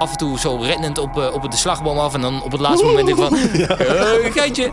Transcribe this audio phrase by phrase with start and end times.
[0.00, 2.14] af en toe zo rennend op, eh, op de slagboom af.
[2.14, 3.36] En dan op het laatste moment denk ik van...
[3.86, 4.72] "Eh, Geintje.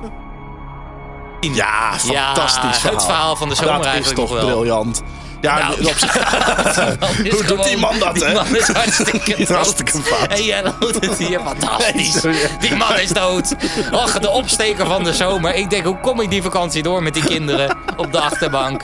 [1.39, 2.93] Ja, fantastisch ja, verhaal.
[2.95, 4.49] Het verhaal van de zomer Dat is eigenlijk toch nog wel.
[4.55, 5.01] briljant.
[5.41, 6.13] Ja, Nou, zich-
[7.33, 8.33] Hoe doet die man dat, die hè?
[8.33, 9.47] man is hartstikke dood.
[9.47, 10.27] Hartstikke fout.
[10.27, 12.21] En jij het hier fantastisch.
[12.21, 12.35] Nee.
[12.59, 13.55] Die man is dood.
[13.91, 15.53] Och, de opsteker van de zomer.
[15.55, 18.81] Ik denk, hoe kom ik die vakantie door met die kinderen op de achterbank?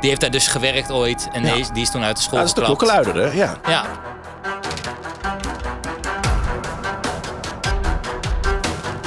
[0.00, 1.28] Die heeft daar dus gewerkt ooit.
[1.32, 1.52] En Ja.
[1.52, 3.30] die, is, die is toen uit de school Ja, dat is de klokkenluider, hè?
[3.30, 3.54] Ja.
[3.68, 3.84] Ja.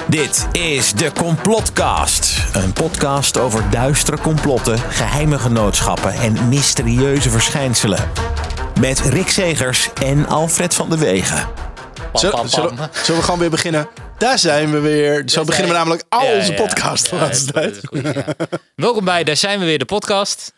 [0.10, 2.44] Dit is de Complotcast.
[2.54, 8.12] Een podcast over duistere complotten, geheime genootschappen en mysterieuze verschijnselen.
[8.80, 11.48] Met Rick Segers en Alfred van de Wegen.
[12.14, 13.90] Zullen, zullen, we gewoon weer beginnen?
[14.18, 15.24] Daar zijn we weer.
[15.26, 17.76] Zo beginnen we namelijk al Ja, onze ja, podcasts de ja, laatste dat tijd.
[17.76, 18.26] is goed, ja.
[18.76, 20.54] Welkom bij Daar zijn we weer, de podcast.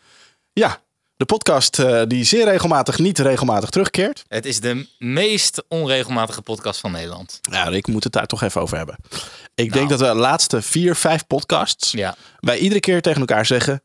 [0.52, 0.80] Ja,
[1.22, 4.22] de podcast eh, die zeer regelmatig niet regelmatig terugkeert.
[4.28, 7.38] Het is de meest onregelmatige podcast van Nederland.
[7.50, 8.96] Ja, ik moet het daar toch even over hebben.
[9.54, 9.70] Ik Nou.
[9.70, 11.90] denk dat we de laatste vier, vijf podcasts...
[11.90, 12.14] Ja.
[12.40, 13.82] wij iedere keer tegen elkaar zeggen...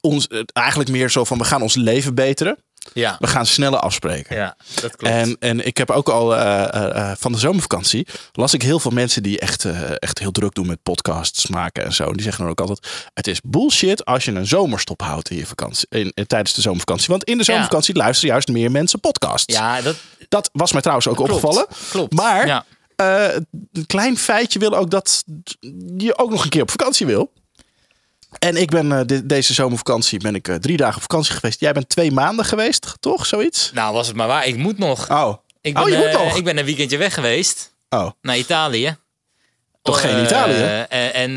[0.00, 2.58] Ons, eh, eigenlijk meer zo van, we gaan ons leven beteren.
[2.92, 4.36] Ja, We gaan sneller afspreken.
[4.36, 5.14] ja dat klopt.
[5.14, 8.80] En, en ik heb ook al eh, eh, eh, van de zomervakantie las ik heel
[8.80, 9.64] veel mensen die echt,
[9.98, 12.04] echt heel druk doen met podcasts maken en zo.
[12.06, 15.36] En die zeggen dan ook altijd: het is bullshit als je een zomerstop houdt in
[15.36, 17.06] je vakantie, in, in- tijdens de zomervakantie.
[17.08, 19.54] Want in de zomervakantie luisteren juist meer mensen podcasts.
[19.54, 19.96] ja, dat
[20.28, 21.30] Dat was mij trouwens ook klopt.
[21.32, 21.66] opgevallen.
[21.90, 22.12] Klopt.
[22.14, 22.64] Maar Ja.
[23.72, 25.24] een klein feitje wil ook dat
[25.96, 27.32] je ook nog een keer op vakantie wil.
[28.38, 31.60] En ik ben eh, de- deze zomervakantie ben ik eh, drie dagen op vakantie geweest.
[31.60, 33.26] Jij bent twee maanden geweest, toch?
[33.26, 33.70] Zoiets?
[33.74, 34.46] Nou, was het maar waar.
[34.46, 35.10] Ik moet nog.
[35.10, 36.36] Oh, Ik ben, oh je moet eh, nog.
[36.36, 38.96] Ik ben een weekendje weg geweest Oh, naar Italië.
[39.82, 40.84] Toch geen Italië?
[40.88, 41.36] En,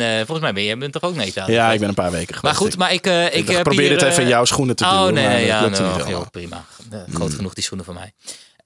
[0.00, 1.52] en volgens mij ben je bent toch ook naar Italië?
[1.52, 2.42] ja, ik ben een paar weken geweest.
[2.42, 5.14] Maar goed, maar ik, ik, probeer het even in jouw schoenen te Oh, doen.
[5.14, 6.64] maar nee, dat ja, nou, prima.
[6.90, 8.12] Eh, groot genoeg die schoenen van mij.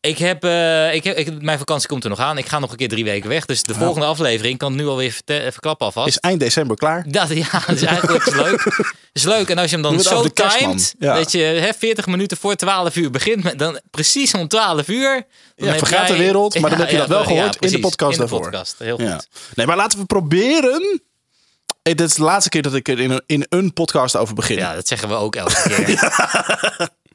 [0.06, 2.38] Ik heb, eh, ik heb ik, mijn vakantie komt er nog aan.
[2.38, 3.44] Ik ga nog een keer drie weken weg.
[3.46, 6.08] Dus de volgende aflevering kan nu alweer verte- verklappen alvast.
[6.08, 7.04] Is eind december klaar?
[7.08, 8.84] Dat, ja, dat is eigenlijk leuk.
[9.12, 9.48] is leuk.
[9.50, 11.14] En als je hem dan zo timed, Ja.
[11.14, 15.10] dat je hè, 40 minuten voor 12 uur begint, met, dan precies om 12 uur.
[15.56, 17.70] Dan Ja, heb vergaat jij- de wereld, maar dan heb je dat wel gehoord in
[17.70, 18.40] de podcast in de daarvoor.
[18.50, 18.74] podcast.
[18.78, 19.12] Heel Ja.
[19.14, 19.28] goed.
[19.54, 21.00] Nee, maar laten we proberen.
[21.82, 24.34] Eh, Dit is de laatste keer dat ik er in een, in een podcast over
[24.34, 24.56] begin.
[24.56, 25.98] Ja, dat zeggen we ook elke keer.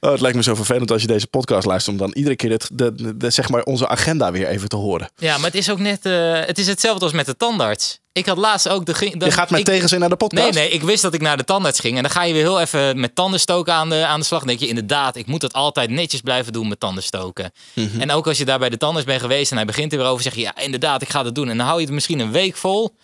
[0.00, 1.94] Oh, het lijkt me zo vervelend als je deze podcast luistert.
[2.00, 4.76] Om dan iedere keer dit, de, de- de- zeg maar onze agenda weer even te
[4.76, 5.10] horen.
[5.16, 7.98] Ja, maar het is ook net, eh, het is hetzelfde als met de tandarts.
[8.12, 8.94] Ik had laatst ook de.
[8.94, 10.52] ging- Je gaat met ik- tegenzin naar de podcast.
[10.54, 11.96] Nee, nee, ik wist dat ik naar de tandarts ging.
[11.96, 14.38] En dan ga je weer heel even met tandenstoken aan de, aan de slag.
[14.38, 17.52] Dan denk je inderdaad, ik moet het altijd netjes blijven doen met tandenstoken.
[17.74, 18.00] Mhm.
[18.00, 20.06] En ook als je daar bij de tandarts bent geweest en hij begint er weer
[20.06, 21.48] over, zeg je ja, inderdaad, ik ga het doen.
[21.48, 22.94] En dan hou je het misschien een week vol.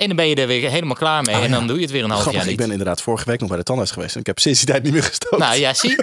[0.00, 1.34] En dan ben je er weer helemaal klaar mee.
[1.36, 1.66] Oh, en dan ja.
[1.66, 2.66] doe je het weer een half Grappig, jaar ik niet.
[2.66, 4.14] ben inderdaad vorige week nog bij de tandarts geweest.
[4.14, 5.38] En ik heb sinds die tijd niet meer gestoken.
[5.38, 5.96] Nou ja, zie.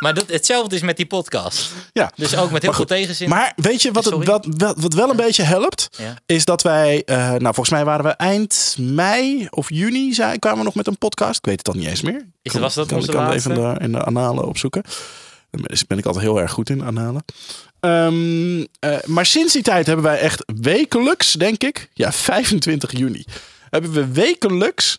[0.00, 1.70] Maar dat, hetzelfde is met die podcast.
[1.92, 2.12] ja.
[2.14, 3.28] Dus ook met heel veel tegenzin.
[3.28, 5.88] Maar weet je wat, het, wat, wat, wat wel een beetje helpt?
[5.98, 6.14] Ja.
[6.26, 10.58] Is dat wij, eh, nou volgens mij waren we eind mei of juni, zei, kwamen
[10.58, 11.38] we nog met een podcast.
[11.38, 12.26] Ik weet het al niet eens meer.
[12.42, 14.82] Is- was dat onze ik kan het even in de, in de analen opzoeken.
[15.50, 17.24] Daar ben ik altijd heel erg goed in, analen.
[17.84, 23.24] Ehm, eh, maar sinds die tijd hebben wij echt wekelijks, denk ik, ja 25 juni,
[23.70, 24.98] hebben we wekelijks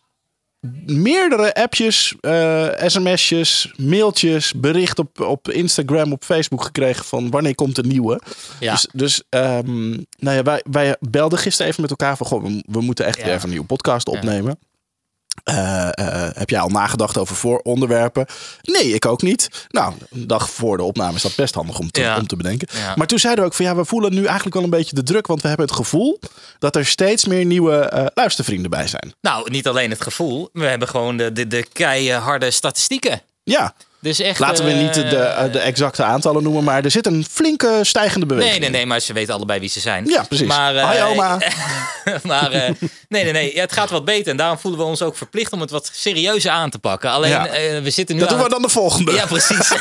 [0.86, 7.76] meerdere appjes, eh, sms'jes, mailtjes, bericht op, op Instagram, op Facebook gekregen van wanneer komt
[7.76, 8.22] de nieuwe.
[8.60, 8.72] ja.
[8.72, 12.64] Dus, dus ehm, nou ja, wij, wij belden gisteren even met elkaar van, goh, we,
[12.68, 13.24] we moeten echt Ja.
[13.24, 14.60] weer even een nieuwe podcast opnemen.
[15.44, 18.26] Eh, eh, heb jij al nagedacht over vooronderwerpen?
[18.62, 19.68] Nee, ik ook niet.
[19.70, 22.18] Nou, een dag voor de opname is dat best handig om te, Ja.
[22.18, 22.68] om te bedenken.
[22.78, 22.94] Ja.
[22.96, 25.04] Maar toen zeiden we ook van ja, we voelen nu eigenlijk wel een beetje de
[25.04, 25.28] druk.
[25.28, 26.20] Want we hebben het gevoel
[26.60, 29.14] dat er steeds meer nieuwe eh, luistervrienden bij zijn.
[29.22, 30.50] Nou, niet alleen het gevoel.
[30.54, 33.22] We hebben gewoon de, de, de keiharde statistieken.
[33.44, 33.74] Ja,
[34.06, 36.64] Dus echt, laten we eh, niet de, de, de exacte aantallen noemen.
[36.64, 38.52] Maar er zit een flinke stijgende beweging.
[38.52, 40.06] Nee, nee, nee, maar ze weten allebei wie ze zijn.
[40.06, 40.48] Ja, precies.
[40.48, 41.38] Maar, eh, Hoi oma.
[42.24, 42.72] maar eh,
[43.10, 43.56] nee, nee, nee.
[43.56, 44.32] Ja, het gaat wat beter.
[44.32, 47.10] En daarom voelen we ons ook verplicht om het wat serieuzer aan te pakken.
[47.10, 47.48] Alleen, Ja.
[47.48, 49.12] eh, we zitten nu Dat aan doen we dan de volgende.
[49.12, 49.72] Ja, precies.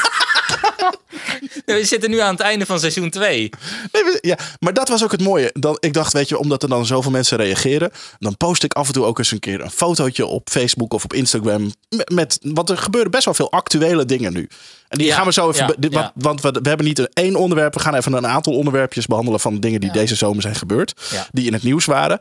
[1.65, 3.51] we zitten nu aan het einde van seizoen 2.
[3.93, 5.51] Nee, ja, maar dat was ook het mooie.
[5.53, 8.87] Dan, ik dacht, weet je, omdat er dan zoveel mensen reageren, dan post ik af
[8.87, 11.73] en toe ook eens een keer een fotootje op Facebook of op Instagram.
[11.89, 14.49] Met, met want er gebeuren best wel veel actuele dingen nu.
[14.89, 15.77] En die Ja, gaan we zo even.
[15.91, 16.13] ja.
[16.15, 17.75] Want, we, we hebben niet een één onderwerp.
[17.75, 20.95] We gaan even een aantal onderwerpjes behandelen van dingen die deze zomer zijn gebeurd.
[21.31, 22.19] Die in het nieuws waren.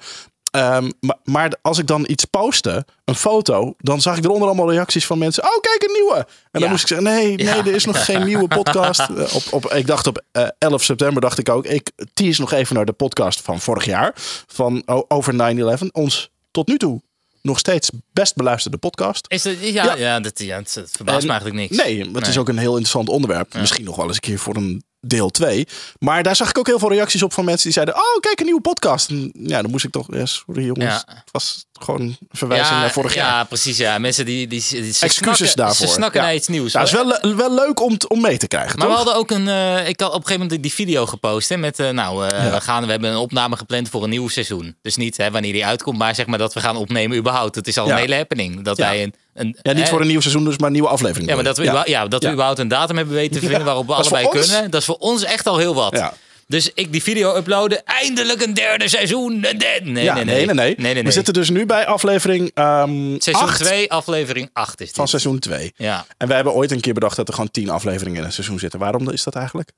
[0.51, 4.72] Ehm, maar, maar als ik dan iets postte, een foto, dan zag ik eronder allemaal
[4.72, 5.44] reacties van mensen.
[5.44, 6.16] Oh, kijk, een nieuwe.
[6.18, 6.69] En dan Ja.
[6.69, 7.57] moest ik zeggen: nee, nee, Ja.
[7.57, 9.00] er is nog geen nieuwe podcast.
[9.00, 12.51] Eh, op, op, ik dacht op eh, 11 september, dacht ik ook, ik tease nog
[12.51, 14.12] even naar de podcast van vorig jaar.
[14.48, 15.92] Van o- over 9-11.
[15.92, 17.01] Ons tot nu toe
[17.44, 19.25] nog steeds best beluisterde podcast.
[19.28, 19.95] Is het, ja, Ja.
[19.95, 20.19] ja.
[20.19, 21.84] dat, ja het, het verbaast En- me eigenlijk niks.
[21.84, 23.54] Nee, het is ook een heel interessant onderwerp.
[23.54, 25.68] Misschien nog wel eens een keer voor een deel 2.
[26.00, 27.96] Maar daar zag ik ook heel veel reacties op van mensen die zeiden...
[27.96, 29.10] Oh, kijk, een nieuwe podcast.
[29.34, 30.08] Ja, dan moest ik toch...
[30.16, 31.04] Ja, sorry jongens, Ja.
[31.08, 33.46] het was gewoon een verwijzing naar vorig ja, jaar.
[33.46, 33.78] precies.
[33.78, 33.98] Ja.
[33.98, 35.88] Mensen die, die, Excuses snakken, daarvoor.
[35.88, 36.26] Ze snakken Ja.
[36.26, 36.72] naar iets nieuws.
[36.72, 39.32] Ja, het is wel, wel leuk om, om mee te krijgen, Maar we hadden ook
[39.32, 39.48] een.
[39.48, 41.50] eh, ik had op een gegeven moment die video gepost.
[41.50, 42.52] Hè, met, eh, nou, eh, Ja.
[42.52, 44.76] we, gaan, we hebben een opname gepland voor een nieuw seizoen.
[44.82, 47.56] Dus niet hè, wanneer die uitkomt, maar zeg maar dat we gaan opnemen überhaupt.
[47.56, 47.94] Het is al Ja.
[47.94, 48.64] een hele happening.
[48.64, 48.86] Dat Ja.
[48.90, 49.14] wij een.
[49.34, 51.30] Een Ja, niet voor een nieuw seizoen, dus maar een nieuwe aflevering.
[51.30, 52.34] Ja, maar dat we, ja, dat we Ja.
[52.34, 54.72] überhaupt een datum hebben weten te vinden waarop we allebei kunnen.
[54.72, 56.12] Dat is voor ons echt al heel wat.
[56.48, 57.84] Dus ik die video uploaden.
[57.86, 59.40] Eindelijk een derde seizoen.
[59.40, 59.54] Nee,
[59.84, 60.24] nee, Ja, nee.
[60.26, 60.76] nee, nee, nee.
[60.78, 64.88] nee, nee, We zitten dus nu bij aflevering ehm Seizoen acht 2, aflevering 8 is
[64.88, 64.96] dit.
[64.96, 65.74] van seizoen 2.
[65.76, 68.32] Ja, En wij hebben ooit een keer bedacht dat er gewoon 10 afleveringen in een
[68.34, 68.80] seizoen zitten.
[68.80, 69.72] Waarom is dat eigenlijk?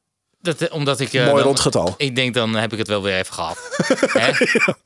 [0.46, 1.14] Dat, eh, omdat ik...
[1.14, 1.94] eh, Mooi dan- rond getal.
[1.98, 3.58] Ik denk, dan heb ik het wel weer even gehad.
[4.22, 4.32] Hè?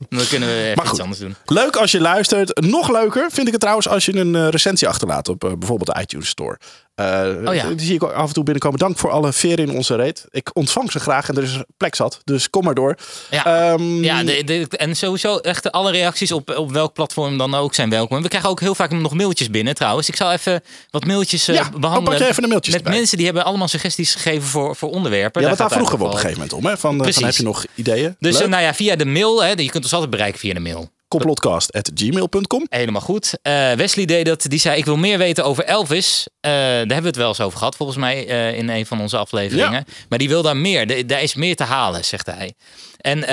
[0.08, 1.34] Dan kunnen we even Maar iets anders doen.
[1.44, 2.60] Leuk als je luistert.
[2.60, 6.00] Nog leuker vind ik het trouwens als je een eh, recensie achterlaat op bijvoorbeeld de
[6.00, 6.58] iTunes Store.
[6.96, 7.68] Oh ja.
[7.68, 8.78] Die zie ik af en toe binnenkomen.
[8.78, 10.24] Dank voor alle veren in onze reet.
[10.30, 12.20] Ik ontvang ze graag en er is plek zat.
[12.24, 12.96] Dus kom maar door.
[13.30, 17.54] Ja, Ehm, ja de, de- en sowieso echt alle reacties op, op welk platform dan
[17.54, 18.22] ook zijn welkom.
[18.22, 20.08] We krijgen ook heel vaak nog mailtjes binnen trouwens.
[20.08, 22.10] Ik zal even wat mailtjes eh, Ja, oh, behandelen.
[22.18, 22.98] pak je even de mailtjes Met erbij.
[22.98, 25.42] mensen die hebben allemaal suggesties gegeven voor, voor onderwerpen.
[25.42, 26.66] ja, daar het vroegen we op een gegeven moment om.
[26.66, 26.76] Hè?
[26.78, 28.16] Van, eh, van, heb je nog ideeën?
[28.18, 29.42] Dus nou ja, via de mail.
[29.42, 30.90] Hè, je kunt ons altijd bereiken via de mail.
[31.10, 32.66] Complotcast.gmail.com.
[32.68, 33.38] Helemaal goed.
[33.42, 34.42] Eh, Wesley deed dat.
[34.48, 36.26] Die zei: Ik wil meer weten over Elvis.
[36.40, 39.00] Eh, daar hebben we het wel eens over gehad, volgens mij, eh, in een van
[39.00, 39.84] onze afleveringen.
[40.08, 40.86] Maar die wil daar meer.
[40.86, 42.54] De- Daar is meer te halen, zegt hij.
[42.96, 43.24] En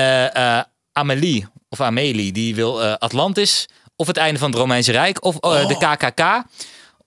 [0.92, 3.66] Amelie, of Amelie, die wil Atlantis.
[3.96, 5.24] Of het einde van het Romeinse Rijk.
[5.26, 6.44] Of de KKK.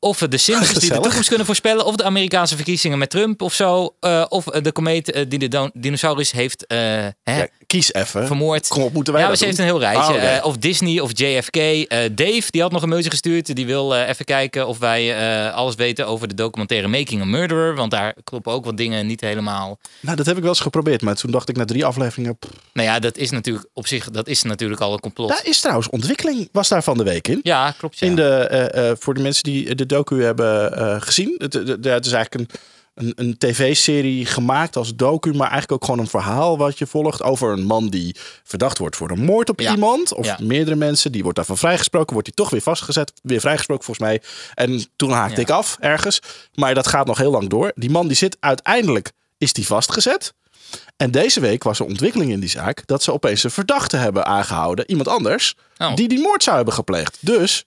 [0.03, 1.85] Of de Simpsons die de toekomst kunnen voorspellen.
[1.85, 3.95] Of de Amerikaanse verkiezingen met Trump of zo.
[4.29, 8.27] Of de komeet die de dinosaurus heeft hè, Ja, kies even.
[8.27, 8.69] vermoord.
[8.69, 10.03] Kom op, moeten wij ja, ze heeft een heel rijtje.
[10.03, 10.27] Ah, oké.
[10.27, 11.57] Eh, of Disney of JFK.
[11.57, 13.57] Eh, Dave, die had nog een mailtje gestuurd.
[13.57, 17.75] Die wil eh, even kijken of wij alles weten over de documentaire Making a Murderer.
[17.75, 19.79] Want daar kloppen ook wat dingen niet helemaal.
[20.01, 21.03] Nou, dat heb ik wel eens geprobeerd.
[21.03, 22.39] Maar toen dacht ik na drie afleveringen...
[22.39, 25.29] pff, Nou ja, dat is natuurlijk op zich dat is natuurlijk al een complot.
[25.29, 27.41] Daar is trouwens ontwikkeling, was daar van de week in.
[27.43, 27.99] Ja, klopt.
[27.99, 28.07] Ja.
[28.07, 31.35] In de, voor de mensen die de docu hebben gezien.
[31.39, 32.59] Het, het, het is eigenlijk een,
[33.01, 35.31] een, een tv-serie gemaakt als docu.
[35.31, 37.23] Maar eigenlijk ook gewoon een verhaal wat je volgt.
[37.23, 39.71] Over een man die verdacht wordt voor een moord op Ja.
[39.75, 40.15] iemand.
[40.15, 40.39] Of Ja.
[40.43, 41.13] meerdere mensen.
[41.13, 42.13] Die wordt daarvan vrijgesproken.
[42.13, 43.13] Wordt hij toch weer vastgezet.
[43.23, 44.23] Weer vrijgesproken volgens mij.
[44.55, 45.41] En toen haakte Ja.
[45.43, 46.21] ik af ergens.
[46.55, 47.73] Maar dat gaat nog heel lang door.
[47.75, 49.13] Die man die zit uiteindelijk...
[49.39, 50.35] Is die vastgezet?
[50.97, 54.27] En deze week was er ontwikkeling in die zaak dat ze opeens een verdachte hebben
[54.27, 55.95] aangehouden, iemand anders, Oh.
[55.95, 57.17] die die moord zou hebben gepleegd.
[57.21, 57.65] Dus,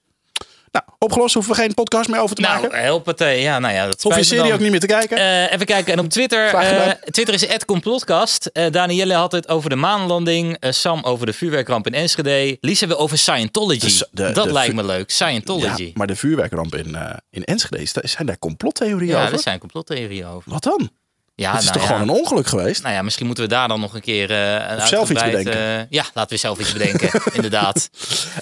[0.74, 2.82] nou, opgelost hoeven we geen podcast meer over te nou, maken.
[2.82, 3.18] help het.
[3.18, 5.16] ja, nou ja, dat Hoef je serie ook niet meer te kijken.
[5.16, 5.92] Eh, even kijken.
[5.92, 6.46] En op Twitter.
[6.54, 8.46] Eh, Twitter is @complotcast.
[8.46, 10.56] Eh Danielle had het over de maanlanding.
[10.60, 12.56] Sam over de vuurwerkramp in Enschede.
[12.60, 13.98] Lisa wil over Scientology.
[14.10, 15.10] De- dat de lijkt me leuk.
[15.10, 15.82] Scientology.
[15.84, 16.96] ja, maar de vuurwerkramp in,
[17.30, 19.32] in Enschede, zijn daar complottheorieën Ja, over?
[19.34, 20.50] er zijn complottheorieën over.
[20.52, 20.90] Wat dan?
[21.36, 21.94] Ja, Het is nou toch ja.
[21.94, 22.82] gewoon een ongeluk geweest?
[22.82, 25.52] Nou ja, misschien moeten we daar dan nog een keer een Of zelf iets bedenken.
[25.78, 27.10] eh, ja, laten we zelf iets bedenken.
[27.32, 27.90] inderdaad.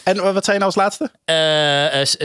[0.03, 1.11] En eh, wat zei je nou als laatste?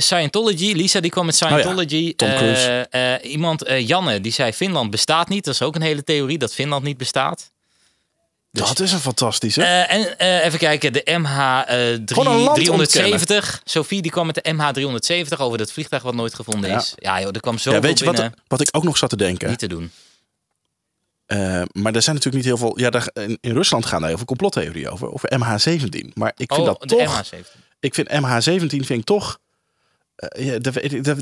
[0.02, 0.74] Scientology.
[0.74, 2.14] Lisa die kwam met Scientology.
[2.18, 5.46] Oh eh, iemand, Janne, die zei Finland bestaat niet.
[5.46, 7.52] Dat is ook een hele theorie, dat Finland niet bestaat.
[8.52, 9.64] Dus- dat is een fantastische.
[9.64, 11.02] En even kijken, de
[12.06, 13.62] Gewoon een land MH370.
[13.64, 16.78] Sophie die kwam met de MH370 over dat vliegtuig wat nooit gevonden Ja.
[16.78, 16.94] is.
[16.96, 19.18] Ja joh, er kwam zo ja, weet je wat, wat ik ook nog zat te
[19.18, 19.50] denken?
[19.50, 19.92] Niet te doen.
[21.28, 22.80] Eh, maar er zijn natuurlijk niet heel veel.
[22.80, 25.14] Ja, daar, in, in Rusland gaan daar heel veel complottheorieën over.
[25.14, 26.14] Over MH17.
[26.14, 27.24] Maar ik vind Oh, dat de toch.
[27.26, 27.40] MH17.
[27.80, 29.40] Ik vind MH17 vind ik toch.
[30.16, 30.60] eh, ja,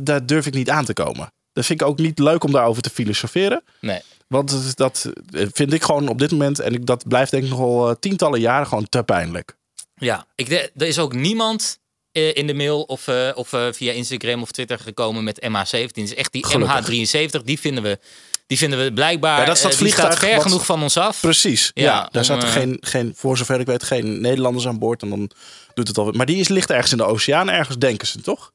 [0.04, 1.32] daar, durf ik niet aan te komen.
[1.54, 3.64] Dat vind ik ook niet leuk om daarover te filosoferen.
[3.82, 4.02] Nee.
[4.28, 6.60] Want dat, eh, vind ik gewoon op dit moment.
[6.60, 9.56] En ik, dat blijft denk ik nog wel eh, tientallen jaren gewoon te pijnlijk.
[9.96, 11.80] Ja, ik, er is ook niemand
[12.12, 15.80] in de mail of, of via Instagram of Twitter gekomen met MH17.
[15.80, 17.10] Het is echt die Gelukkig.
[17.40, 18.00] MH73, die vinden we,
[18.48, 19.40] die vinden we blijkbaar.
[19.40, 21.20] Ja, dat is dat eh, die vliegtuig staat ver wat- genoeg van ons af.
[21.20, 21.72] Precies.
[21.74, 25.02] Ja, Ja, daar zaten eh, geen, geen, voor zover ik weet, geen Nederlanders aan boord.
[25.02, 25.30] En dan
[25.74, 26.16] doet het alweer.
[26.16, 28.52] Maar die is, ligt ergens in de oceaan, ergens denken ze toch?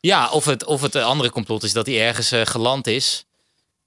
[0.00, 3.24] Ja, of het, of het eh, andere complot is dat hij ergens geland is.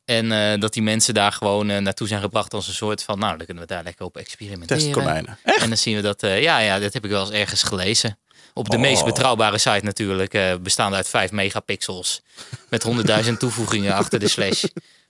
[0.05, 3.19] En dat die mensen daar gewoon naartoe zijn gebracht als een soort van...
[3.19, 4.83] Nou, dan kunnen we daar lekker op experimenteren.
[4.83, 5.37] Testkonijnen.
[5.43, 6.21] En dan zien we dat...
[6.21, 8.17] ja, ja, dat heb ik wel eens ergens gelezen.
[8.53, 8.81] Op de Oh.
[8.81, 10.37] meest betrouwbare site natuurlijk.
[10.61, 12.21] bestaande uit 5 megapixels.
[12.69, 12.85] Met
[13.25, 14.63] 100.000 toevoegingen achter de slash.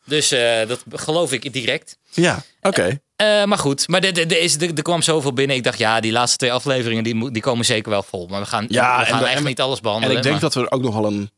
[0.06, 1.98] Dus eh, dat geloof ik direct.
[2.12, 3.00] Ja, oké.
[3.16, 5.56] Eh, maar goed, maar er- er- er is- er er kwam zoveel binnen.
[5.56, 8.28] Ik dacht, ja, die laatste twee afleveringen die, die komen zeker wel vol.
[8.28, 10.18] Maar we gaan, Ja, we en gaan we- echt en we- niet alles En behandelen.
[10.18, 11.30] ik denk maar- dat er ook nog wel een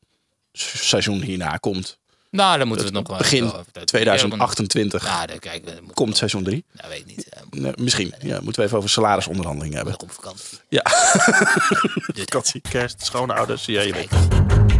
[0.54, 1.98] seizoen hierna komt.
[2.32, 5.66] Nou, dan moeten we het nog wel Begin even over- dat- 2028 Ja, dan kijk,
[5.66, 6.66] we moeten- komt seizoen 3.
[6.72, 7.30] Nou, weet ik niet.
[7.30, 8.14] eh, Nee, misschien.
[8.22, 10.00] Ja, moeten we even over salarisonderhandelingen hebben.
[10.00, 10.58] op vakantie.
[10.70, 10.82] Ja.
[10.82, 13.66] Dus- Vakantie, kerst, schoonouders.
[13.66, 14.08] Ja, je weet.
[14.10, 14.75] Kijk.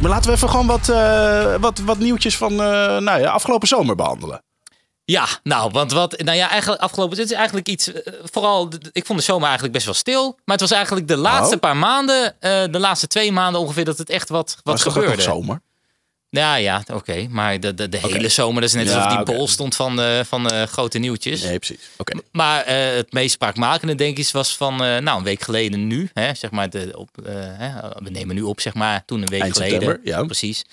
[0.00, 2.56] Hey, maar laten we even gewoon wat, eh, wat, wat nieuwtjes van eh,
[2.98, 4.42] nou ja, afgelopen zomer behandelen.
[5.04, 9.06] Ja, nou, want wat, nou ja, eigenlijk afgelopen, dit is eigenlijk iets, eh, vooral, ik
[9.06, 11.60] vond de zomer eigenlijk best wel stil, maar het was eigenlijk de laatste Oh.
[11.60, 12.36] paar maanden,
[12.70, 15.14] de laatste twee maanden ongeveer, dat het echt wat, wat Was toch gebeurde.
[15.16, 15.60] nog zomer?
[16.30, 19.48] Ja, ja, oké, maar de, de, de hele zomer, dat is net alsof die bol
[19.48, 21.42] stond van, de van de grote nieuwtjes.
[21.42, 21.90] Nee, precies.
[21.96, 22.18] Oké.
[22.32, 26.10] Maar eh, het meest spraakmakende, denk ik, was van eh, nou, een week geleden nu.
[26.14, 27.70] Hè, zeg maar de, op, eh, hè,
[28.02, 30.00] we nemen nu op, zeg maar, toen een week Eind geleden.
[30.04, 30.22] ja.
[30.24, 30.64] Precies.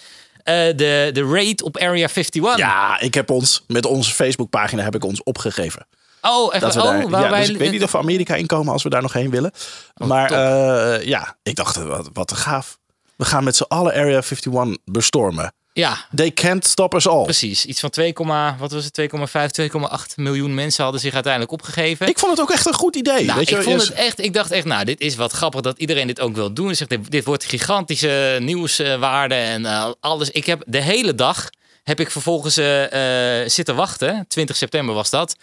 [0.43, 2.57] Eh, de, de raid op Area 51.
[2.57, 5.87] Ja, ik heb ons, met onze Facebookpagina heb ik ons opgegeven.
[6.21, 6.61] Oh, echt?
[6.61, 8.73] Dat we oh, daar, waar ja, wij, dus ik weet niet of we Amerika inkomen
[8.73, 9.51] als we daar nog heen willen.
[9.95, 10.37] maar top.
[10.37, 12.76] eh, ja, ik dacht, wat, wat gaaf.
[13.17, 15.53] We gaan met z'n allen Area 51 bestormen.
[15.73, 17.23] Ja, They can't stop us all.
[17.23, 17.65] precies.
[17.65, 18.13] Iets van 2,
[18.59, 18.93] wat was het?
[18.93, 22.07] 2,5, 2,8 miljoen mensen hadden zich uiteindelijk opgegeven.
[22.07, 23.25] Ik vond het ook echt een goed idee.
[23.25, 24.19] Nou, weet je, ik vond het echt.
[24.23, 26.75] Ik dacht echt, nou, dit is wat grappig dat iedereen dit ook wil doen.
[26.75, 30.31] Zegt, dit, dit wordt gigantische nieuwswaarde en eh, alles.
[30.31, 31.49] Ik heb de hele dag
[31.83, 34.25] heb ik vervolgens eh, eh, zitten wachten.
[34.27, 35.35] 20 september was dat.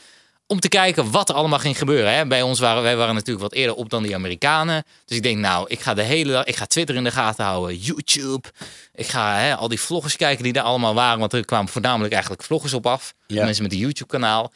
[0.46, 2.14] Om te kijken wat er allemaal ging gebeuren.
[2.14, 2.26] Hè.
[2.26, 4.84] Bij ons waren wij waren natuurlijk wat eerder op dan die Amerikanen.
[5.04, 7.44] Dus ik denk, nou, ik ga de hele dag, ik ga Twitter in de gaten
[7.44, 8.48] houden, YouTube.
[8.94, 11.18] Ik ga hè, al die vloggers kijken die daar allemaal waren.
[11.18, 13.14] Want er kwamen voornamelijk eigenlijk vloggers op af.
[13.26, 13.44] Ja.
[13.44, 14.52] Mensen met een YouTube kanaal.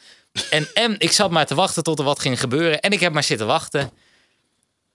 [0.49, 2.79] En, en ik zat maar te wachten tot er wat ging gebeuren.
[2.79, 3.91] En ik heb maar zitten wachten.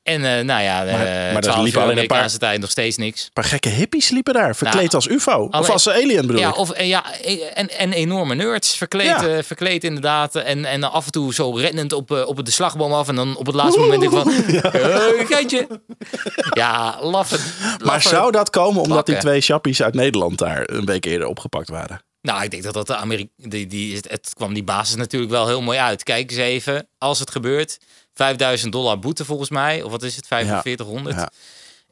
[0.05, 2.71] En eh, nou ja, maar eh er 12 liepen uur alleen een paar- tijd nog
[2.71, 3.25] steeds niks.
[3.25, 5.49] Een paar gekke hippies liepen daar, verkleed Nou, als UFO.
[5.51, 6.57] of als alien bedoel Ja, ik.
[6.59, 7.21] of, en, ja,
[7.55, 8.77] en, en enorme nerds.
[8.77, 9.27] Verkleed, Ja.
[9.27, 10.35] eh, verkleed inderdaad.
[10.35, 13.09] En, en af en toe zo rennend op, eh, op de slagboom af.
[13.09, 14.33] En dan op het laatste moment denk ik van...
[14.73, 15.67] "Eh, kijk je.
[16.51, 17.39] Ja, laffen.
[17.85, 21.69] maar zou dat komen omdat die twee chappies uit Nederland daar een week eerder opgepakt
[21.69, 22.03] waren?
[22.23, 23.31] Nou, ik denk dat dat de Amerika...
[23.37, 26.03] Die, die, het, het kwam die basis natuurlijk wel heel mooi uit.
[26.03, 27.79] Kijk eens even, als het gebeurt...
[28.15, 29.83] 5000 dollar boete volgens mij.
[29.83, 30.27] Of wat is het?
[30.27, 31.17] 4500.
[31.17, 31.31] Ja.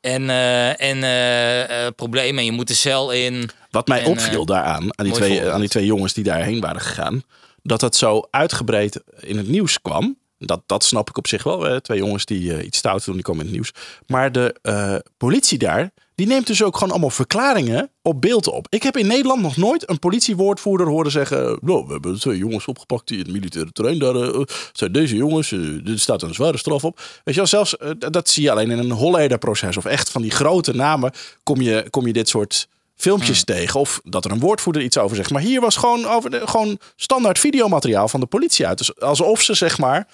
[0.00, 2.38] En, eh en eh, eh, probleem.
[2.38, 3.50] En je moet de cel in.
[3.70, 5.52] Wat mij En, opviel daaraan, aan die, twee, voorbeeld.
[5.52, 7.22] aan die twee jongens die daarheen waren gegaan,
[7.62, 10.20] dat het zo uitgebreid in het nieuws kwam.
[10.38, 11.62] Dat, dat snap ik op zich wel.
[11.62, 11.80] Hè?
[11.80, 13.72] Twee jongens die iets stout doen, die komen in het nieuws.
[14.06, 15.90] Maar de politie daar,
[16.22, 18.66] die neemt dus ook gewoon allemaal verklaringen op beeld op.
[18.68, 21.58] Ik heb in Nederland nog nooit een politiewoordvoerder horen zeggen...
[21.60, 23.98] Nou, we hebben twee jongens opgepakt die in het militaire terrein.
[23.98, 24.40] Daar eh,
[24.72, 26.96] zijn deze jongens, eh, er staat een zware straf op.
[26.96, 29.76] Weet je wel, zelfs eh, dat zie je alleen in een Holleder-proces.
[29.76, 31.12] Of echt van die grote namen
[31.42, 33.80] kom je, kom je dit soort filmpjes tegen.
[33.80, 35.30] Of dat er een woordvoerder iets over zegt.
[35.30, 38.78] Maar hier was gewoon, over de, gewoon standaard videomateriaal van de politie uit.
[38.78, 40.08] Dus alsof ze zeg maar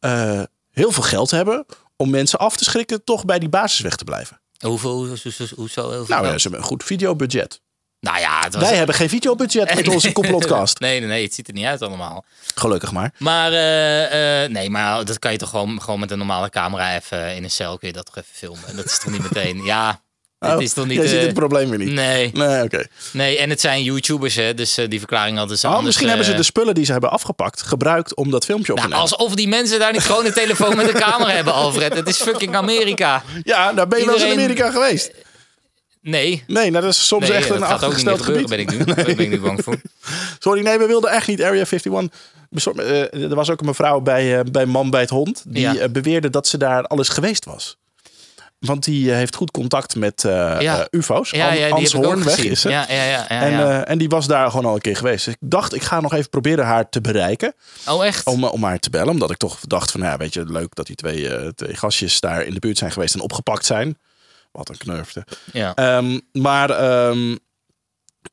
[0.00, 3.96] eh, heel veel geld hebben om mensen af te schrikken toch bij die basis weg
[3.96, 4.40] te blijven.
[4.58, 4.90] Hoeveel?
[4.90, 6.04] Hoe, hoe, hoe, hoezo?
[6.08, 7.60] Nou ja, ze hebben een goed videobudget.
[8.00, 10.80] nou ja, het was Wij hebben geen videobudget met onze complotcast.
[10.80, 12.24] Nee, nee, nee, het ziet er niet uit allemaal.
[12.54, 13.12] Gelukkig maar.
[13.18, 16.94] Maar eh, eh, nee, maar dat kan je toch gewoon, gewoon met een normale camera
[16.96, 18.76] even in een cel kun je dat toch even filmen.
[18.76, 19.62] Dat is toch niet meteen.
[19.68, 20.00] Ja,
[20.38, 20.96] het Oh, is toch niet.
[20.96, 21.92] Jij ziet eh, het probleem weer niet.
[21.92, 22.84] Nee, Nee, oké.
[23.12, 25.86] nee, en het zijn YouTubers, hè, dus eh, die verklaring hadden ze Oh, anders.
[25.86, 28.78] misschien hebben ze eh, de spullen die ze hebben afgepakt gebruikt om dat filmpje op
[28.78, 29.16] te Nou, nemen.
[29.18, 31.94] alsof die mensen daar niet gewoon een telefoon met een camera hebben, Alfred.
[31.94, 33.22] Het is fucking Amerika.
[33.42, 35.10] Ja, daar ben je wel eens in Amerika geweest.
[36.02, 36.44] Nee.
[36.46, 38.66] Nee, nou, dat is soms Nee, echt een meer achtergesteld gebeuren, gebied.
[38.66, 38.94] ben ik nu.
[38.94, 39.80] Daar ben ik nu bang voor.
[40.38, 42.08] Sorry, nee, we wilden echt niet Area 51
[42.50, 43.10] bestormen.
[43.12, 45.42] Eh, er was ook een mevrouw bij, bij Man bij het Hond.
[45.46, 45.88] Die Ja.
[45.88, 47.77] beweerde dat ze daar alles geweest was.
[48.58, 50.78] Want die eh, heeft goed contact met eh, Ja.
[50.80, 51.30] eh, UFO's.
[51.30, 52.68] Ja, ja, die Ans heb ik ook Hoornweg is ze.
[52.68, 53.26] Ja, ja, ja.
[53.28, 55.24] ja, En, en die was daar gewoon al een keer geweest.
[55.24, 57.54] Dus ik dacht, ik ga nog even proberen haar te bereiken.
[57.88, 58.26] oh, echt?
[58.26, 59.08] Om, om haar te bellen.
[59.08, 62.20] Omdat ik toch dacht van, ja, weet je, leuk dat die twee, eh, twee gastjes
[62.20, 63.98] daar in de buurt zijn geweest en opgepakt zijn.
[64.52, 65.24] Wat een knurfte.
[65.52, 65.74] ja.
[65.74, 67.36] Ehm, maar ehm,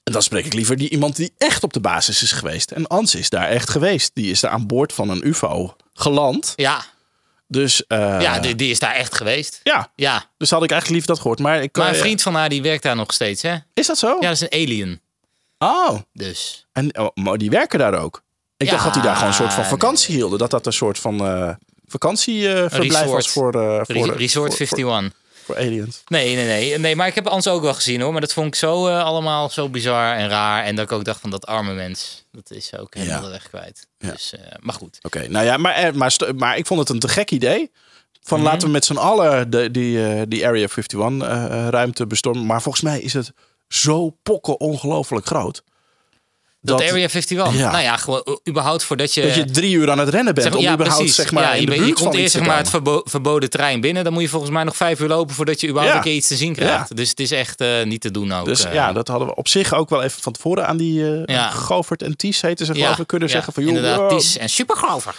[0.04, 2.72] dan spreek ik liever die iemand die echt op de basis is geweest.
[2.72, 4.12] En Ans is daar echt geweest.
[4.14, 6.54] Die is daar aan boord van een UFO geland.
[6.56, 6.84] ja,
[7.48, 9.60] Dus eh, ja die, die is daar echt geweest.
[9.64, 10.26] ja, Ja.
[10.38, 11.40] dus had ik eigenlijk liever dat gehoord.
[11.40, 13.50] Maar, ik, Maar een eh, vriend van haar die werkt daar nog steeds, hè?
[13.50, 14.20] Ja, Is dat zo?
[14.20, 15.02] dat is een alien.
[15.58, 16.68] Oh, Dus.
[16.74, 18.24] en, oh, maar die werken daar ook.
[18.58, 19.70] Ik Ja, dacht dat die daar gewoon een soort van nee.
[19.70, 20.40] vakantie hielden.
[20.40, 21.50] Dat dat een soort van eh
[21.88, 24.70] vakantieverblijf was voor, voor, Re- Resort voor, voor, 51.
[24.70, 25.12] voor
[25.54, 26.02] aliens.
[26.08, 26.78] Nee, nee, nee.
[26.78, 28.12] Nee, maar ik heb Ans ook wel gezien hoor.
[28.12, 30.64] Maar dat vond ik zo eh, allemaal zo bizar en raar.
[30.64, 32.26] En dat ik ook dacht van dat arme mens.
[32.32, 33.26] Dat is ook helemaal Ja.
[33.26, 33.88] de weg kwijt.
[33.98, 34.12] Ja.
[34.12, 35.00] Dus, eh, maar goed.
[35.02, 37.72] Oké, nou ja, maar, eh, maar, maar ik vond het een te gek idee.
[38.22, 38.48] Van Mhm.
[38.48, 42.46] laten we met z'n allen de, die, die Area 51 eh, eh, ruimte bestormen.
[42.46, 43.32] Maar volgens mij is het
[43.68, 45.64] zo pokken ongelooflijk groot.
[46.66, 47.54] Dat, dat, Area 51.
[47.58, 47.72] Ja.
[47.72, 49.22] Nou ja, gewoon uh, überhaupt voordat je...
[49.22, 51.16] dat je drie uur aan het rennen bent Zeg- om ja, überhaupt precies.
[51.24, 52.70] zeg maar ja, in je, de bent- buurt je komt van eerst zeg maar het
[52.70, 54.04] verbo- verboden trein binnen.
[54.04, 56.28] Dan moet je volgens mij nog vijf uur lopen voordat je überhaupt een keer iets
[56.28, 56.96] te zien krijgt.
[56.96, 58.46] Dus het is echt eh, niet te doen ook.
[58.46, 58.74] Dus eh.
[58.74, 61.50] ja, dat hadden we op zich ook wel even van tevoren aan die eh Ja.
[61.50, 64.10] Govert en Ties heten ze geloof ik kunnen zeggen van joh, inderdaad, wow.
[64.20, 65.16] Ties en Supergrover.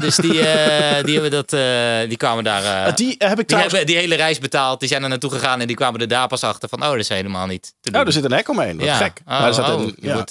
[0.00, 2.62] dus die, eh, die hebben dat, eh, die kwamen daar.
[2.64, 3.72] eh, Eh, die heb ik die trouwens...
[3.74, 4.80] hebben die hele reis betaald.
[4.80, 6.98] Die zijn er naartoe gegaan en die kwamen er daar pas achter van, oh, dat
[6.98, 8.00] is helemaal niet te doen.
[8.00, 8.78] Oh, er zit een hek omheen.
[8.78, 8.96] Ja.
[8.96, 9.20] gek.
[9.28, 9.86] Oh, oh,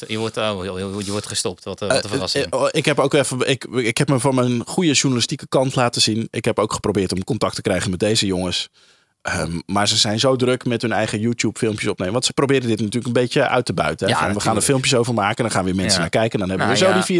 [0.08, 1.63] je, wordt, je, wordt, oh, je, gestopt.
[1.63, 2.45] Wat, eh, wat een verrassing.
[2.45, 5.75] Eh, eh, ik heb ook even, ik, ik heb me van mijn goede journalistieke kant
[5.75, 6.27] laten zien.
[6.31, 8.69] Ik heb ook geprobeerd om contact te krijgen met deze jongens.
[9.22, 12.13] Ehm, maar ze zijn zo druk met hun eigen YouTube-filmpjes opnemen.
[12.13, 14.07] Want ze proberen dit natuurlijk een beetje uit te buiten.
[14.07, 15.43] Ja, Van, we gaan er filmpjes over maken.
[15.43, 16.00] Dan gaan weer mensen Ja.
[16.00, 16.39] naar kijken.
[16.41, 17.05] En dan hebben we Nou, zo ja.
[17.05, 17.15] die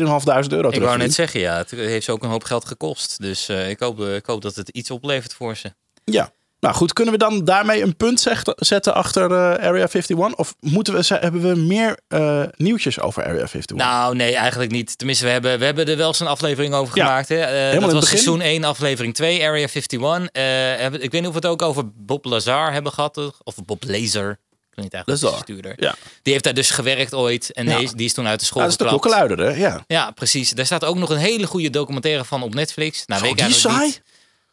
[0.46, 0.88] 4.500 euro ik terug.
[0.88, 3.22] wou net zeggen, ja, het heeft ze ook een hoop geld gekost.
[3.22, 5.74] Dus ik, hoop, ik hoop dat het iets oplevert voor ze.
[6.04, 6.32] Ja.
[6.64, 10.36] Nou goed, kunnen we dan daarmee een punt zegt- zetten achter eh, Area 51?
[10.36, 13.78] Of moeten we, hebben we meer eh, nieuwtjes over Area 51?
[13.78, 14.98] Nou, nee, eigenlijk niet.
[14.98, 17.06] Tenminste, we hebben, we hebben er wel eens een aflevering over Ja.
[17.06, 17.28] gemaakt.
[17.30, 17.36] Hè?
[17.36, 18.08] Eh, in dat was begin.
[18.18, 20.02] seizoen 1, aflevering 2, Area 51.
[20.32, 20.42] Eh,
[20.82, 23.18] hebben- ik weet niet of we het ook over Bob Lazar hebben gehad.
[23.44, 24.30] Of Bob Laser.
[24.70, 25.32] Ik weet niet eigenlijk Lazar.
[25.32, 25.74] de stuurder.
[25.78, 25.96] Ja.
[26.22, 27.52] Die heeft daar dus gewerkt ooit.
[27.52, 27.78] En Ja.
[27.78, 29.50] die, is, toen uit de school Ah, dat is de klokkenluider, hè?
[29.56, 29.84] Ja.
[29.88, 30.50] Ja, precies.
[30.50, 33.04] Daar staat ook nog een hele goede documentaire van op Netflix.
[33.06, 33.86] Nou, weet ik die saai?
[33.86, 34.02] niet.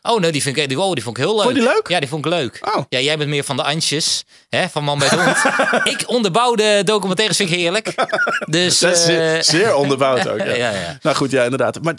[0.03, 1.43] Oh, nee, die, vind ik, die, oh, die vond ik heel leuk.
[1.45, 1.89] Vond je die leuk?
[1.89, 2.59] Ja, die vond ik leuk.
[2.77, 2.85] Oh.
[2.89, 5.87] Ja, jij bent meer van de Antjes, hè, van Man bij het Hond.
[6.01, 7.95] ik onderbouwde documentaires vind ik heerlijk.
[8.47, 10.39] Dus, Dat is zeer, eh, zeer onderbouwd ook.
[10.47, 10.55] Ja.
[10.55, 10.99] Ja, ja.
[11.03, 11.83] Nou goed, ja, inderdaad.
[11.83, 11.95] Maar,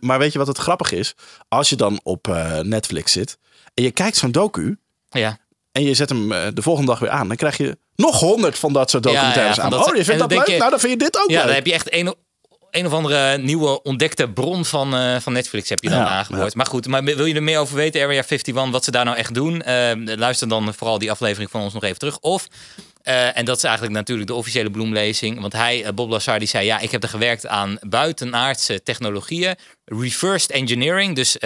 [0.00, 1.14] maar weet je wat het grappig is?
[1.48, 3.38] Als je dan op eh, Netflix zit
[3.74, 5.38] en je kijkt zo'n docu ja.
[5.72, 8.58] en je zet hem eh, de volgende dag weer aan, dan krijg je nog honderd
[8.58, 9.70] van dat soort Ja, ja, documentaires aan.
[9.70, 10.46] dat- oh, je vindt dat leuk?
[10.46, 12.14] je- nou, dan vind je dit ook Ja, dan heb je echt een,
[12.76, 16.54] een of andere nieuwe ontdekte bron van, eh, van Netflix heb je dan Ja, aangehoord.
[16.54, 19.16] Maar goed, maar wil je er meer over weten, Area 51, wat ze daar nou
[19.16, 19.62] echt doen?
[19.62, 22.18] Eh, luister dan vooral die aflevering van ons nog even terug.
[22.18, 22.48] Of,
[23.02, 25.40] eh, en dat is eigenlijk natuurlijk de officiële bloemlezing.
[25.40, 29.54] Want hij, Bob Lazar, die zei, ja, ik heb er gewerkt aan buitenaardse technologieën.
[29.84, 31.36] Reversed engineering, dus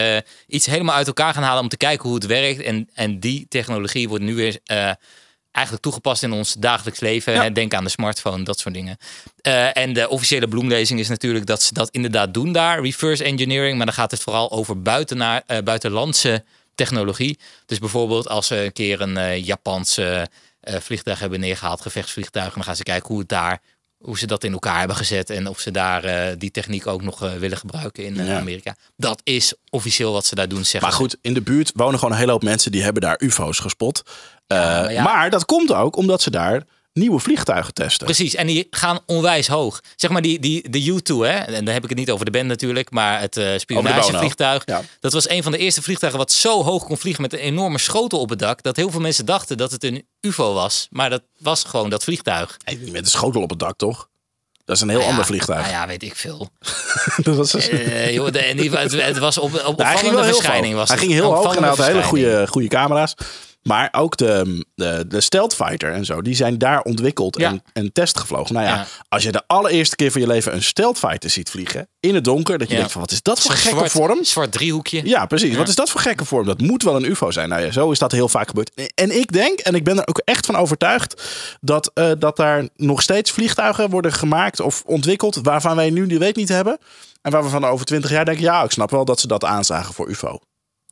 [0.47, 2.63] iets helemaal uit elkaar gaan halen om te kijken hoe het werkt.
[2.63, 4.59] En, en die technologie wordt nu weer...
[5.53, 7.33] eigenlijk toegepast in ons dagelijks leven.
[7.33, 7.43] Ja.
[7.43, 8.97] Hè, Denk aan de smartphone, dat soort dingen.
[9.41, 13.77] Eh, en de officiële bloemlezing is natuurlijk dat ze dat inderdaad doen daar, reverse engineering.
[13.77, 17.39] Maar dan gaat het vooral over buitenaar, eh, buitenlandse technologie.
[17.67, 20.29] Dus bijvoorbeeld als ze een keer een eh, Japanse
[20.63, 23.61] vliegtuig hebben neergehaald, gevechtsvliegtuig, dan gaan ze kijken hoe het daar,
[23.99, 27.19] hoe ze dat in elkaar hebben gezet en of ze daar die techniek ook nog
[27.19, 28.39] willen gebruiken in Ja.
[28.39, 28.77] Amerika.
[28.97, 30.65] Dat is officieel wat ze daar doen.
[30.65, 33.21] Zeggen Maar goed, in de buurt wonen gewoon een hele hoop mensen die hebben daar
[33.23, 34.03] UFO's gespot.
[34.51, 35.03] Eh, maar ja.
[35.03, 38.05] Maar dat komt ook omdat ze daar nieuwe vliegtuigen testen.
[38.07, 39.81] Precies, en die gaan onwijs hoog.
[39.97, 41.37] Zeg maar die, die, de U2, hè?
[41.39, 43.59] en dan heb ik het niet over de band natuurlijk, maar het Bono.
[43.59, 44.63] spionagevliegtuig.
[44.65, 44.83] Ja.
[45.01, 47.79] Dat was een van de eerste vliegtuigen wat zo hoog kon vliegen met een enorme
[47.79, 50.87] schotel op het dak, dat heel veel mensen dachten dat het een UFO was.
[50.91, 52.57] Maar dat was gewoon dat vliegtuig.
[52.65, 54.09] Hey, met een schotel op het dak, toch?
[54.65, 55.61] Dat is een heel Nou ja, ander vliegtuig.
[55.61, 56.49] Nou ja, weet ik veel.
[57.23, 60.75] dat was dus- Eh, joh, de, het, het was op, op Nou, opvallende verschijning.
[60.75, 63.15] Was hij ging heel hoog en had hele goede, goede camera's.
[63.63, 67.49] Maar ook de, de, de stealth fighter en zo, die zijn daar ontwikkeld Ja.
[67.51, 68.55] en, en testgevlogen.
[68.55, 68.87] Nou ja, Ja.
[69.09, 72.25] als je de allereerste keer van je leven een stealth fighter ziet vliegen, in het
[72.25, 74.25] donker, dat je denkt van wat is dat voor gekke zwart, vorm?
[74.25, 75.01] Zwart driehoekje.
[75.05, 75.57] Ja, precies.
[75.57, 76.47] Wat is dat voor gekke vorm?
[76.47, 77.49] Dat moet wel een UFO zijn.
[77.49, 78.91] Nou ja, zo is dat heel vaak gebeurd.
[78.95, 81.23] En ik denk, en ik ben er ook echt van overtuigd,
[81.61, 86.19] dat, eh, dat daar nog steeds vliegtuigen worden gemaakt of ontwikkeld waarvan wij nu die
[86.19, 86.79] weet niet hebben.
[87.23, 89.45] En waar we van over twintig jaar denken, ja, ik snap wel dat ze dat
[89.45, 90.39] aanzagen voor UFO.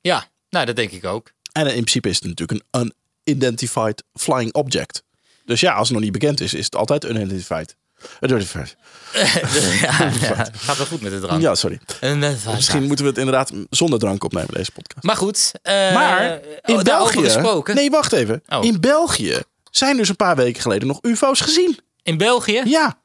[0.00, 1.32] Ja, nou dat denk ik ook.
[1.58, 2.92] En in principe is het natuurlijk een
[3.24, 5.02] unidentified flying object.
[5.44, 7.76] Dus ja, als het nog niet bekend is, is het altijd unidentified.
[8.20, 8.76] Unidentified.
[9.82, 11.42] ja, ja, gaat wel goed met de drank.
[11.42, 11.80] Ja, sorry.
[12.00, 15.04] En, eh, Misschien moeten we het inderdaad zonder drank opnemen, deze podcast.
[15.06, 17.20] Maar goed, eh, Maar in oh, België.
[17.22, 17.74] gesproken.
[17.74, 18.42] Nee, wacht even.
[18.48, 18.64] Oh.
[18.64, 19.38] In België
[19.70, 21.78] zijn dus een paar weken geleden nog UFO's gezien.
[22.02, 22.62] In België?
[22.64, 22.98] Ja,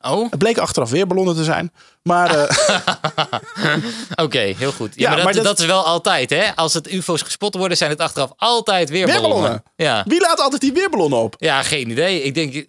[0.00, 1.72] Oh, het bleek achteraf weer ballonnen te zijn.
[2.02, 2.56] Maar eh,
[4.24, 4.92] oké, heel goed.
[4.94, 6.56] Ja, Ja, maar, dat, maar dat- dat is wel altijd, hè?
[6.56, 9.40] Als het UFO's gespot worden, zijn het achteraf altijd weer, Weerballonnen.
[9.40, 9.62] ballonnen.
[9.76, 10.04] Ja.
[10.06, 11.34] wie laat altijd die weerballonnen op?
[11.38, 12.22] ja, geen idee.
[12.22, 12.62] Ik denk, eh,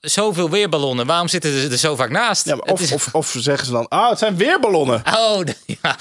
[0.00, 1.06] zoveel weerballonnen.
[1.06, 2.44] Waarom zitten ze er zo vaak naast?
[2.46, 5.02] Ja, of, is- of, of zeggen ze dan, ah, het zijn weerballonnen.
[5.16, 5.40] Oh,
[5.82, 5.96] ja,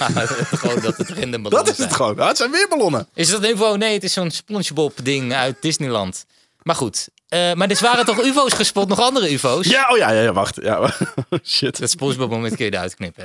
[0.51, 1.87] gewoon dat het random ballonnen Dat is zijn.
[1.87, 2.19] het gewoon.
[2.19, 3.07] Ah, het zijn weerballonnen.
[3.13, 3.75] Is dat info?
[3.75, 6.25] Nee, het is zo'n SpongeBob-ding uit Disneyland.
[6.61, 7.07] Maar goed.
[7.33, 8.87] Eh, maar dus waren toch UFO's gespot?
[8.87, 9.67] Nog andere UFO's?
[9.67, 10.59] Ja, oh ja, ja, ja wacht.
[10.61, 10.93] Ja,
[11.43, 11.79] shit.
[11.79, 13.23] Dat SpongeBob-moment kun je eruit knippen.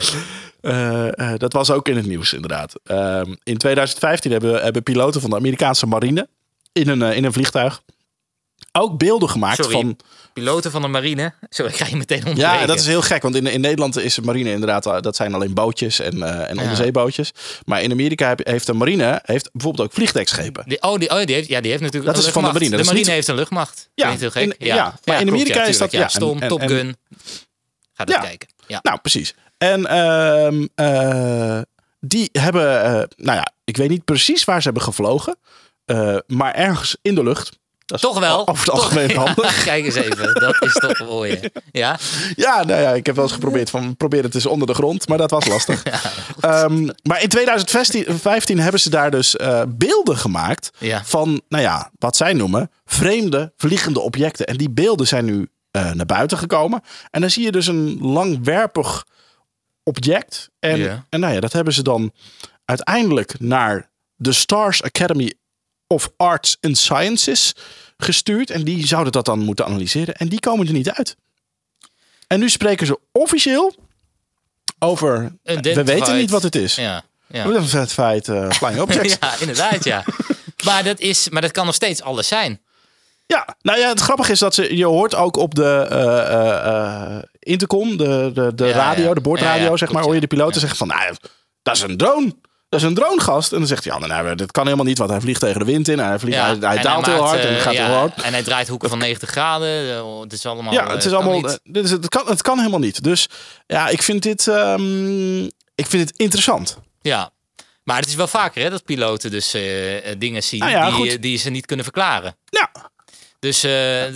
[0.60, 2.74] Eh, eh, dat was ook in het nieuws, inderdaad.
[2.84, 6.28] Ehm, in 2015 hebben, hebben piloten van de Amerikaanse marine
[6.72, 7.82] in een, in een vliegtuig
[8.80, 9.72] ook beelden gemaakt Sorry.
[9.72, 9.96] van...
[10.32, 11.32] Piloten van de marine.
[11.48, 12.60] Sorry, ik ga je meteen onderbreken.
[12.60, 15.16] Ja, dat is heel gek, want in, in Nederland is de marine inderdaad, eh, dat
[15.16, 17.30] zijn alleen bootjes en, eh, en onderzeebootjes.
[17.64, 20.64] Maar in Amerika heb- heeft de marine heeft bijvoorbeeld ook vliegdekschepen.
[20.68, 22.70] Die, oh, die, oh die, heeft, ja, die heeft natuurlijk Dat is van de marine,
[22.70, 23.88] De marine niet- heeft een luchtmacht.
[23.94, 24.42] Ja, heel gek.
[24.42, 26.96] in- ja, maar in klopt, Amerika is dat- ja, Stom, Top Gun.
[27.92, 28.20] Ga dat Ja.
[28.20, 28.48] kijken.
[28.66, 28.78] Ja.
[28.82, 29.34] Nou, precies.
[29.58, 31.60] En ehm, eh,
[32.00, 32.64] die hebben,
[33.16, 35.36] nou ja, ik weet niet precies waar ze hebben gevlogen.
[36.26, 37.57] maar ergens in de lucht.
[37.88, 38.40] Dat Toch wel.
[38.48, 39.64] Over het Toch- algemeen Ja, handig.
[39.64, 40.34] Kijk eens even.
[40.34, 41.40] Dat is toch mooi.
[41.72, 41.98] Ja?
[42.36, 45.08] Ja, nou ja, ik heb wel eens geprobeerd van probeer het eens onder de grond,
[45.08, 45.82] maar dat was lastig.
[46.40, 51.04] Ehm, maar in 2015 hebben ze daar dus eh, beelden gemaakt Ja.
[51.04, 54.46] van, nou ja, wat zij noemen vreemde vliegende objecten.
[54.46, 56.80] En die beelden zijn nu eh, naar buiten gekomen.
[57.10, 59.04] En dan zie je dus een langwerpig
[59.82, 60.50] object.
[60.58, 62.12] En, en nou ja, dat hebben ze dan
[62.64, 65.32] uiteindelijk naar de Stars Academy
[65.88, 67.54] of Arts and Sciences
[67.96, 68.50] gestuurd.
[68.50, 70.14] En die zouden dat dan moeten analyseren.
[70.14, 71.16] En die komen er niet uit.
[72.26, 73.74] En nu spreken ze officieel
[74.78, 75.32] over.
[75.42, 76.74] We weten niet wat het is.
[76.74, 77.02] Ja.
[77.26, 77.44] Ja.
[77.44, 79.16] Dat is het feit eh, flying objects.
[79.20, 79.26] ja.
[79.28, 80.04] ja, inderdaad, ja.
[80.64, 82.60] Maar dat, is, maar dat kan nog steeds alles zijn.
[83.62, 87.96] nou ja, het grappige is dat ze, je hoort ook op de eh, eh, intercom,
[87.96, 89.14] de, de, de Ja, radio, ja.
[89.14, 90.26] de boordradio, Ja, ja, zeg maar, hoor je ja.
[90.26, 90.60] de piloten Ja.
[90.60, 91.14] zeggen van, nou,
[91.62, 92.34] dat is een drone.
[92.68, 93.52] Dat is een dronegast.
[93.52, 95.64] En dan zegt hij, ja, nou, dat kan helemaal niet, want hij vliegt tegen de
[95.64, 96.00] wind in.
[96.00, 96.44] En hij, vliegt, Ja.
[96.46, 98.22] hij, hij En daalt heel maakt, hard en eh, gaat ja, heel hard.
[98.22, 99.96] En hij draait hoeken van 90 graden.
[99.96, 100.72] eh, Het is allemaal.
[100.72, 101.58] Ja, eh, het is allemaal.
[101.62, 103.02] Dit is, het, kan, het kan helemaal niet.
[103.04, 103.28] Dus
[103.66, 106.78] ja, ik vind dit, ehm, ik vind het interessant.
[107.00, 107.30] Ja.
[107.84, 109.50] Maar het is wel vaker hè, dat piloten dus
[110.18, 112.36] dingen zien Nou ja, die, die ze niet kunnen verklaren.
[112.44, 112.70] Ja,
[113.38, 113.62] Dus,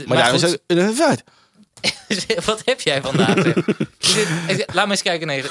[0.06, 1.24] maar, goed, is het een feit.
[2.45, 3.37] wat heb jij vandaag?
[4.75, 5.27] Laat me eens kijken.
[5.27, 5.45] Nee,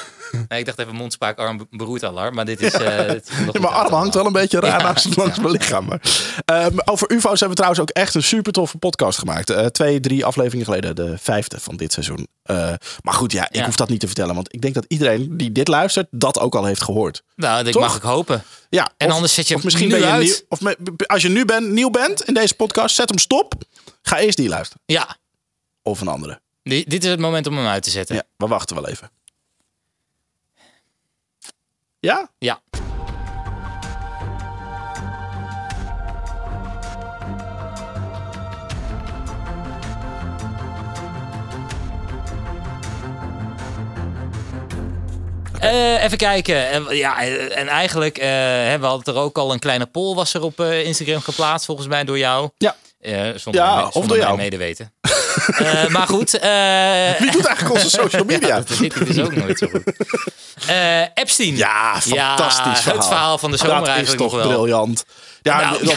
[0.48, 2.72] nee, ik dacht even mondspraak, arm beroert al, maar dit is.
[2.72, 4.84] eh, dit is Ja, mijn arm hangt wel een beetje raar Ja.
[4.84, 5.84] langs, mijn lichaam.
[5.84, 6.00] Maar,
[6.44, 9.50] Ehm, over UFO's hebben we trouwens ook echt een super toffe podcast gemaakt.
[9.50, 12.26] Eh, twee, drie afleveringen geleden, de vijfde van dit seizoen.
[12.42, 14.34] Eh, maar goed, ja, ik hoef dat niet te vertellen.
[14.34, 17.22] Want ik denk dat iedereen die dit luistert, dat ook al heeft gehoord.
[17.36, 17.82] Nou, dat Toch?
[17.82, 18.42] mag ik hopen.
[18.68, 20.22] Ja, En of- anders zet je hem misschien nu ben je uit.
[20.22, 20.34] nieuw.
[20.48, 20.58] Of
[21.06, 23.54] als je nu bent, nieuw bent in deze podcast, zet hem stop.
[24.02, 24.82] Ga eerst die luisteren.
[24.86, 25.16] Ja,
[25.82, 26.40] Of een andere.
[26.62, 28.14] di- dit is het moment om hem uit te zetten.
[28.14, 29.10] Ja, we wachten wel even.
[32.00, 32.30] Ja?
[32.38, 32.60] Ja.
[45.60, 46.68] Eh, even kijken.
[46.68, 50.14] En, ja, eh, en eigenlijk, eh, hè, we hadden er ook al een kleine poll
[50.14, 52.50] was er op eh, Instagram geplaatst, volgens mij door jou.
[52.58, 52.76] Ja.
[53.02, 54.36] Eh, zonder Ja, of zonder door mijn jou.
[54.36, 54.92] medeweten.
[55.58, 56.38] Eh, maar goed.
[56.38, 58.48] eh, Wie doet eigenlijk onze social media?
[58.48, 59.82] ja, dat weet ik dus ook nooit zo goed.
[61.14, 61.56] Epstein.
[61.56, 62.96] Ja, fantastisch verhaal.
[62.98, 64.48] Het verhaal van de zomer dat is toch nog wel.
[64.48, 65.04] briljant.
[65.42, 65.78] Ja, Nou,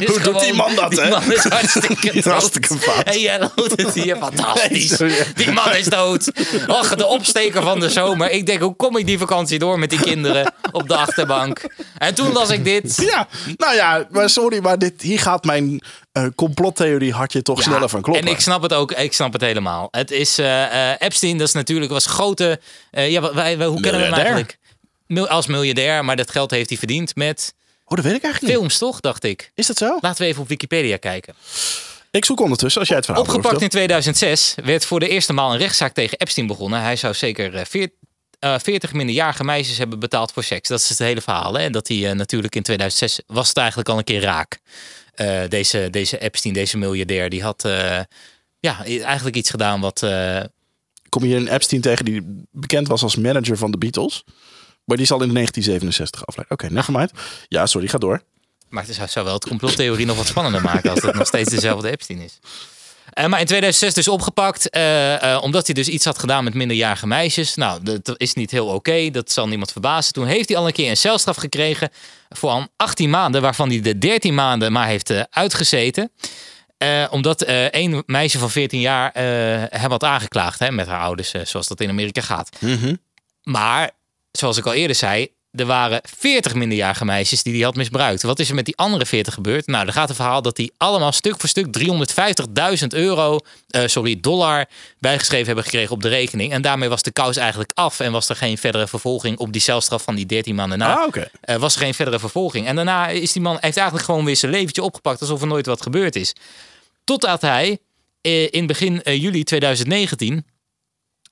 [0.00, 1.08] Is Hoe doet die man dat, die hè?
[1.10, 2.24] man is hartstikke dood.
[2.24, 3.02] Hartstikke fout.
[3.04, 4.98] En jij doet het hier fantastisch.
[4.98, 6.30] Nee, die man is dood.
[6.66, 8.30] Och, de opsteker van de zomer.
[8.30, 11.60] Ik denk, hoe kom ik die vakantie door met die kinderen op de achterbank?
[11.98, 12.96] En toen las ik dit.
[13.10, 15.65] Ja, nou ja, maar sorry, maar dit, hier gaat mijn
[16.12, 18.26] eh, complottheorie hartje toch Ja, sneller van kloppen.
[18.26, 19.88] En ik snap het ook, ik snap het helemaal.
[19.90, 22.60] Het is eh, eh, Epstein, dat is natuurlijk was grote.
[22.90, 24.58] eh, ja, wij, wij, hoe kennen we hem eigenlijk?
[25.06, 27.54] Mil- als miljardair, maar dat geld heeft hij verdiend met
[27.88, 28.62] Oh, dat weet ik eigenlijk niet.
[28.62, 29.00] films, toch?
[29.00, 29.50] Dacht ik.
[29.54, 29.98] Is dat zo?
[30.00, 31.34] Laten we even op Wikipedia kijken.
[32.10, 33.88] Ik zoek ondertussen, als jij het verhaal Opgepakt in doorvertelt.
[34.06, 36.80] 2006 werd voor de eerste maal een rechtszaak tegen Epstein begonnen.
[36.82, 37.90] Hij zou zeker eh, veer-
[38.38, 40.68] eh, 40 minderjarige meisjes hebben betaald voor seks.
[40.68, 41.54] Dat is het hele verhaal.
[41.54, 41.70] Hè?
[41.70, 44.58] Dat hij eh, natuurlijk in 2006 was het eigenlijk al een keer raak.
[45.16, 48.00] Eh, deze, deze Epstein, deze miljardair, die had eh,
[48.60, 50.02] ja, eigenlijk iets gedaan wat.
[50.02, 50.40] eh,
[51.08, 54.24] Kom je hier een Epstein tegen die bekend was als manager van de Beatles.
[54.84, 56.56] Maar die is al in 1967 afleiden.
[56.58, 57.10] Oké, nevermind.
[57.48, 58.22] Ja, sorry, ga door.
[58.68, 61.50] Maar het zou, zou wel het complottheorie nog wat spannender maken als het nog steeds
[61.50, 62.38] dezelfde Epstein is.
[63.16, 66.54] Eh, maar in 2006 dus opgepakt, eh, eh, omdat hij dus iets had gedaan met
[66.54, 67.54] minderjarige meisjes.
[67.54, 70.12] Nou, dat is niet heel oké, dat zal niemand verbazen.
[70.12, 71.90] Toen heeft hij al een keer een celstraf gekregen
[72.28, 76.12] voor al 18 maanden, waarvan hij de 13 maanden maar heeft uitgezeten.
[77.10, 79.10] Omdat één meisje van 14 jaar
[79.70, 82.48] hem had aangeklaagd hè, met haar ouders, zoals dat in Amerika gaat.
[83.42, 83.90] Maar,
[84.30, 88.22] zoals ik al eerder zei, er waren 40 minderjarige meisjes die hij had misbruikt.
[88.22, 89.66] Wat is er met die andere 40 gebeurd?
[89.66, 91.66] Nou, er gaat een verhaal dat die allemaal stuk voor stuk
[92.80, 93.38] 350.000 euro,
[93.68, 94.66] eh, sorry, dollar
[94.98, 96.52] bijgeschreven hebben gekregen op de rekening.
[96.52, 99.60] En daarmee was de kous eigenlijk af en was er geen verdere vervolging op die
[99.60, 100.96] celstraf van die 13 maanden na.
[100.96, 101.22] Ah.
[101.40, 102.66] Eh, was er geen verdere vervolging.
[102.66, 105.66] En daarna is die man heeft eigenlijk gewoon weer zijn leventje opgepakt alsof er nooit
[105.66, 106.32] wat gebeurd is.
[107.04, 107.78] Totdat hij
[108.20, 110.44] eh, in begin juli 2019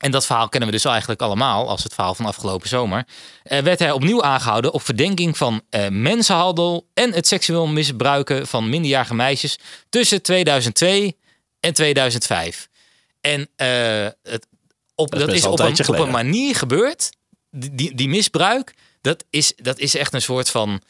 [0.04, 3.06] en dat verhaal kennen we dus eigenlijk allemaal als het verhaal van afgelopen zomer.
[3.42, 8.68] eh, werd hij opnieuw aangehouden op verdenking van eh, mensenhandel en het seksueel misbruiken van
[8.68, 11.16] minderjarige meisjes tussen 2002
[11.60, 12.68] en 2005.
[13.20, 13.68] En eh,
[14.22, 14.46] het,
[14.94, 17.10] op, dat, is op een op een manier gebeurd.
[17.50, 20.82] Die, die, die misbruik, dat is, dat is echt een soort van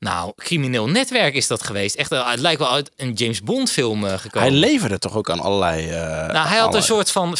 [0.00, 1.94] Nou, crimineel netwerk is dat geweest.
[1.94, 4.48] Echt, eh, het lijkt wel uit een James Bond film eh, gekomen.
[4.48, 5.90] Hij leverde toch ook aan allerlei...
[5.90, 7.36] eh, nou, hij had een soort van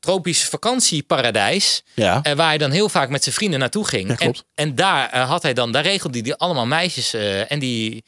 [0.00, 1.82] tropisch vakantieparadijs.
[1.94, 2.22] Ja.
[2.22, 4.08] waar hij dan heel vaak met zijn vrienden naartoe ging.
[4.08, 4.16] Ja.
[4.16, 7.14] En, en daar had hij dan, daar regelde hij die allemaal meisjes.
[7.48, 8.04] en die,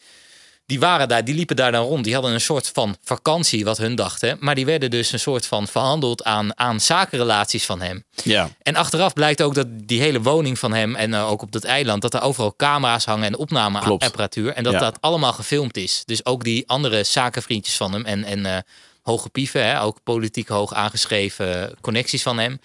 [0.67, 2.05] die waren daar, die liepen daar dan rond.
[2.05, 4.37] Die hadden een soort van vakantie, wat hun dachten.
[4.41, 8.05] Maar die werden dus een soort van verhandeld aan, aan zakenrelaties van hem.
[8.23, 8.49] ja.
[8.63, 11.65] En achteraf blijkt ook dat die hele woning van hem en eh, ook op dat
[11.65, 14.53] eiland, dat er overal camera's hangen en opnameapparatuur.
[14.53, 14.79] En dat Ja.
[14.79, 16.03] dat allemaal gefilmd is.
[16.05, 18.57] Dus ook die andere zakenvriendjes van hem en, en eh,
[19.03, 22.61] hoge pieven, hè, ook politiek hoog aangeschreven connecties van hem.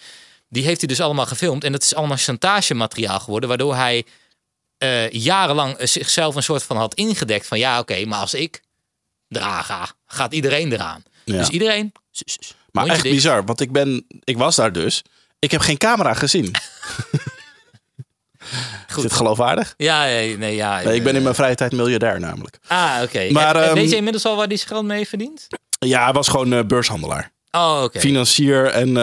[0.49, 1.63] Die heeft hij dus allemaal gefilmd.
[1.63, 4.05] En dat is allemaal chantagemateriaal geworden, waardoor hij
[4.81, 8.61] eh, jarenlang eh, zichzelf een soort van had ingedekt van ja, oké, maar als ik
[9.29, 11.03] eraan ga, gaat iedereen eraan.
[11.23, 11.37] Ja.
[11.37, 11.91] Dus iedereen.
[12.71, 15.01] Maar echt bizar, want ik, ben, ik was daar dus.
[15.39, 16.51] Ik heb geen camera gezien.
[18.87, 19.03] Is Goed.
[19.03, 19.73] dit geloofwaardig?
[19.77, 20.81] Ja, nee, nee, ja.
[20.81, 22.57] Nee, ik ben in eh, mijn vrije tijd miljardair namelijk.
[22.67, 23.29] Ah, oké.
[23.31, 25.47] Maar, En- en ehm, weet je inmiddels al waar die geld mee verdient?
[25.79, 27.31] Ja, hij was gewoon eh, beurshandelaar.
[27.51, 27.99] Oh, oké.
[27.99, 28.97] Financier en,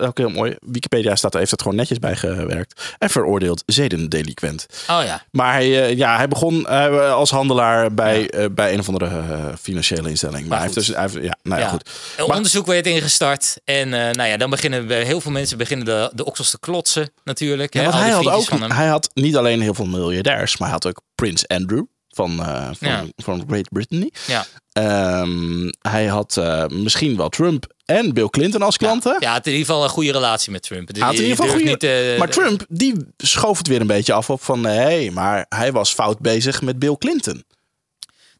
[0.00, 0.56] ook heel mooi.
[0.60, 2.94] Wikipedia staat, heeft het gewoon netjes bijgewerkt.
[2.98, 4.66] En veroordeeld zedendeliquent.
[4.90, 5.22] Oh ja.
[5.30, 6.66] Maar hij, ja, hij begon
[7.10, 9.22] als handelaar bij, bij een of andere
[9.60, 10.46] financiële instelling.
[10.48, 11.70] Maar, hij heeft dus, hij heeft, ja, nou ja, Ja.
[11.72, 11.88] goed.
[12.16, 13.56] Een Maar- onderzoek werd ingestart.
[13.64, 17.10] En nou ja, dan beginnen we- heel veel mensen beginnen de, de oksels te klotsen
[17.24, 17.74] natuurlijk.
[17.74, 18.26] Ja, hè, want al hij had,
[18.62, 21.82] ook, hij had niet alleen heel veel miljardairs, maar hij had ook Prins Andrew
[22.14, 23.04] van, eh, van, Ja.
[23.16, 24.10] van Great Britain.
[24.26, 24.46] Ja.
[24.72, 29.16] Ehm, hij had eh, misschien wel Trump en Bill Clinton als klanten.
[29.18, 30.88] Ja, in ieder geval een goede relatie met Trump.
[30.92, 31.64] Hij had in ieder geval goede...
[31.70, 34.64] niet, eh, maar Trump, die schoof het weer een beetje af op van...
[34.64, 37.44] hé, hey, maar hij was fout bezig met Bill Clinton.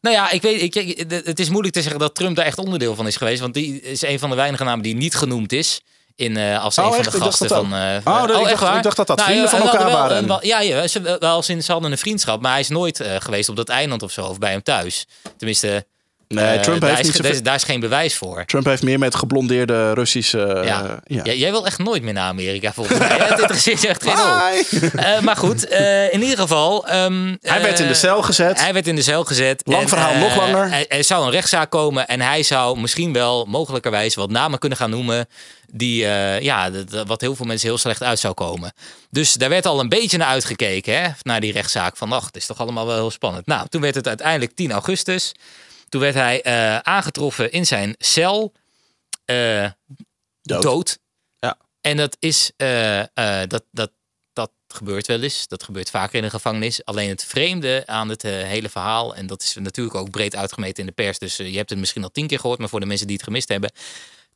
[0.01, 2.57] Nou ja, ik weet, ik, ik- het is moeilijk te zeggen dat Trump daar echt
[2.57, 3.41] onderdeel van is geweest.
[3.41, 5.81] Want die is een van de weinige namen die niet genoemd is.
[6.17, 7.73] In, eh, als Oh, een van de gasten van.
[7.73, 8.77] eh, Oh, dat- ik echt dacht- waar?
[8.77, 10.27] ik dacht dat dat vrienden ja, van elkaar wel waren.
[10.27, 12.41] wel- ja, ja, ze, wel ze hadden een vriendschap.
[12.41, 14.25] Maar hij is nooit eh, geweest op dat eiland of zo.
[14.25, 15.05] Of bij hem thuis.
[15.37, 15.85] Tenminste,
[16.27, 18.45] Nee, eh, Trump, heeft is, niet daar, is, zoveel, daar is geen bewijs voor.
[18.45, 20.43] Trump heeft meer met geblondeerde Russische...
[20.43, 20.99] eh, Ja.
[21.05, 21.21] ja.
[21.23, 23.07] Ja, jij wil echt nooit meer naar Amerika volgens mij.
[23.17, 24.91] Het interesseert je echt geen hol.
[24.95, 25.63] Eh, maar goed,
[26.11, 26.87] in ieder geval.
[26.87, 28.59] ehm, Hij werd in de cel gezet.
[28.61, 29.61] Hij werd in de cel gezet.
[29.65, 30.71] Lang En, verhaal, nog langer.
[30.71, 34.77] Er, er zou een rechtszaak komen en hij zou misschien wel mogelijkerwijs wat namen kunnen
[34.77, 35.27] gaan noemen.
[35.71, 35.97] Die,
[36.41, 36.69] ja,
[37.07, 38.73] wat heel veel mensen heel slecht uit zou komen.
[39.09, 41.97] Dus daar werd al een beetje naar uitgekeken, hè, naar die rechtszaak.
[41.97, 43.45] Van, ach, het is toch allemaal wel heel spannend.
[43.45, 45.31] Nou, toen werd het uiteindelijk 10 augustus.
[45.95, 48.53] Toen werd hij eh, aangetroffen in zijn cel.
[49.25, 49.69] eh,
[50.41, 50.61] Dood.
[50.61, 50.99] dood.
[51.39, 51.57] Ja.
[51.81, 53.03] En dat is, eh,
[53.47, 53.91] dat, dat,
[54.33, 55.47] dat gebeurt wel eens.
[55.47, 56.85] Dat gebeurt vaker in een gevangenis.
[56.85, 60.85] Alleen het vreemde aan het hele verhaal, en dat is natuurlijk ook breed uitgemeten in
[60.85, 63.07] de pers, dus je hebt het misschien al tien keer gehoord, maar voor de mensen
[63.07, 63.71] die het gemist hebben.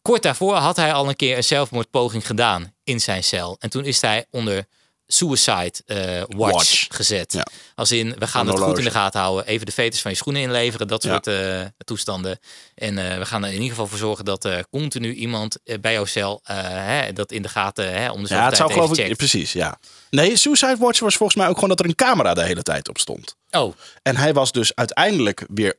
[0.01, 3.55] Kort daarvoor had hij al een keer een zelfmoordpoging gedaan in zijn cel.
[3.59, 4.65] En toen is hij onder
[5.11, 6.85] suicide eh, watch, Watch.
[6.89, 7.33] gezet.
[7.33, 7.45] Ja.
[7.75, 9.45] Als in, we gaan het goed in de gaten houden.
[9.45, 10.87] Even de veters van je schoenen inleveren.
[10.87, 11.09] Dat Ja.
[11.11, 12.39] soort eh, toestanden.
[12.75, 15.93] En eh, we gaan er in ieder geval voor zorgen dat er continu iemand bij
[15.93, 18.89] jouw cel hè, dat in de gaten hè, om de zoveel Ja, het zou geloof
[18.89, 18.95] ik...
[18.95, 19.17] checkt.
[19.17, 19.79] Precies, ja.
[20.09, 22.89] Nee, Suicide Watch was volgens mij ook gewoon dat er een camera de hele tijd
[22.89, 23.35] op stond.
[23.51, 25.73] Oh, En hij was dus uiteindelijk weer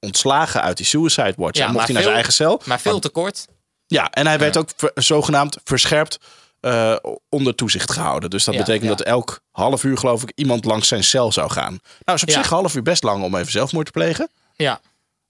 [0.00, 1.58] ontslagen uit die Suicide Watch.
[1.58, 2.60] Ja, en mocht hij naar zijn eigen cel.
[2.64, 3.46] maar veel te kort.
[3.86, 6.18] Ja, en hij werd ook zogenaamd verscherpt
[6.66, 6.96] eh,
[7.28, 8.30] onder toezicht gehouden.
[8.30, 8.96] Dus dat Ja, betekent ja.
[8.96, 11.78] dat elk half uur, geloof ik, iemand langs zijn cel zou gaan.
[12.04, 12.34] Nou, is op Ja.
[12.34, 14.28] zich half uur best lang om even zelfmoord te plegen.
[14.56, 14.80] Ja.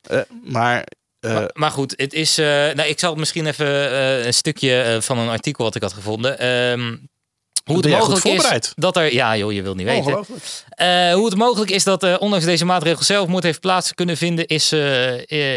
[0.00, 0.86] Eh, maar
[1.20, 2.36] eh, maar, maar goed, het is.
[2.36, 3.66] nou, ik zal misschien even
[4.26, 6.38] een stukje van een artikel wat ik had gevonden.
[6.38, 6.96] Ehm,
[7.64, 9.12] hoe het mogelijk is dat er.
[9.12, 10.12] Ja, joh, je wilt niet weten.
[11.14, 14.68] hoe het mogelijk is dat ondanks deze maatregel zelfmoord heeft plaats kunnen vinden, is,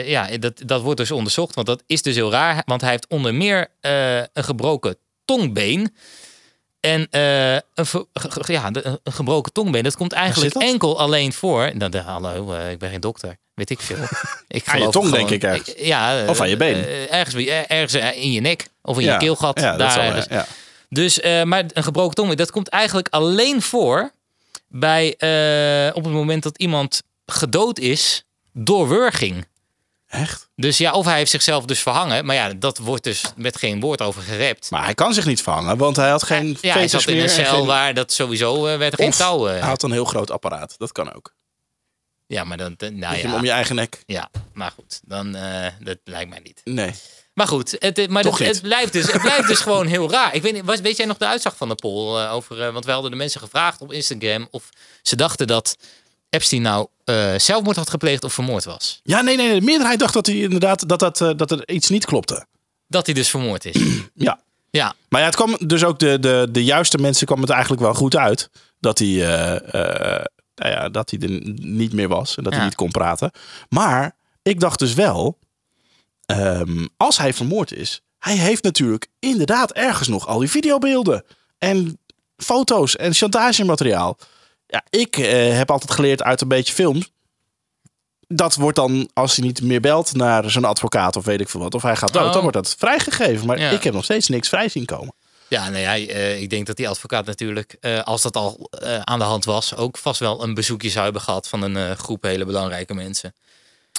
[0.05, 1.55] ja, dat, dat wordt dus onderzocht.
[1.55, 2.61] Want dat is dus heel raar.
[2.65, 3.67] Want hij heeft onder meer
[4.33, 4.97] een gebroken
[5.37, 5.95] tongbeen.
[6.79, 7.87] En eh, een,
[8.45, 10.63] ja, een gebroken tongbeen, dat komt eigenlijk dat?
[10.63, 11.71] enkel alleen voor.
[11.75, 13.37] Nou, de, hallo, eh, ik ben geen dokter.
[13.53, 13.97] Weet ik veel.
[14.47, 15.73] Ik Aan je tong, gewoon- denk ik ergens.
[15.77, 17.09] Ja, Of aan je been.
[17.09, 19.13] ergens, ergens in je nek of in ja.
[19.13, 19.59] je keelgat.
[19.59, 20.47] Ja, daar ergens.
[20.89, 24.11] Dus, maar een gebroken tongbeen, dat komt eigenlijk alleen voor
[24.67, 25.11] bij
[25.93, 29.45] op het moment dat iemand gedood is door wurging.
[30.09, 30.49] Echt?
[30.55, 33.79] Dus ja, of hij heeft zichzelf dus verhangen, maar ja, dat wordt dus met geen
[33.79, 34.69] woord over gerept.
[34.69, 37.23] Maar hij kan zich niet vangen, want hij had geen ja, hij zat in een
[37.23, 39.47] en cel geen- waar dat sowieso eh, werd er geen Of touw.
[39.47, 39.59] eh.
[39.59, 40.75] hij had een heel groot apparaat.
[40.77, 41.33] Dat kan ook.
[42.27, 44.03] ja, maar dan, nou je hem om ja, je eigen nek.
[44.05, 46.61] ja, maar goed, dan eh, dat lijkt mij niet.
[46.63, 46.91] Nee.
[47.33, 50.35] Maar goed, het, maar Toch het, blijft dus, het blijft dus gewoon heel raar.
[50.35, 52.61] Ik weet, was, weet jij nog de uitslag van de poll eh, over?
[52.65, 54.69] eh, want we hadden de mensen gevraagd op Instagram of
[55.01, 55.77] ze dachten dat
[56.29, 58.99] Epstein nou eh, zelfmoord had gepleegd of vermoord was.
[59.03, 59.59] Ja, nee, nee.
[59.59, 62.45] De meerderheid dacht dat hij inderdaad dat, dat, eh, dat er iets niet klopte.
[62.87, 63.81] Dat hij dus vermoord is.
[64.13, 64.39] Ja.
[64.69, 67.81] ja, Maar ja, het kwam dus ook de, de, de juiste mensen kwam het eigenlijk
[67.81, 68.49] wel goed uit.
[68.79, 72.75] Dat hij, eh, nou ja, dat hij er niet meer was en dat hij niet
[72.75, 73.31] kon praten.
[73.69, 75.37] Maar ik dacht dus wel,
[76.25, 81.23] ehm, als hij vermoord is, hij heeft natuurlijk inderdaad ergens nog al die videobeelden
[81.57, 81.99] en
[82.37, 84.17] foto's en chantagemateriaal.
[84.71, 87.11] Ja, ik eh, heb altijd geleerd uit een beetje films.
[88.27, 91.59] Dat wordt dan, als hij niet meer belt naar zijn advocaat of weet ik veel
[91.61, 92.31] wat, of hij gaat dood, Oh.
[92.33, 93.45] dan wordt dat vrijgegeven.
[93.47, 93.69] Maar Ja.
[93.69, 95.13] ik heb nog steeds niks vrij zien komen.
[95.47, 98.69] Ja, nee, hij, eh, ik denk dat die advocaat natuurlijk, eh, als dat al
[99.03, 102.23] aan de hand was, ook vast wel een bezoekje zou hebben gehad van een groep
[102.23, 103.33] hele belangrijke mensen.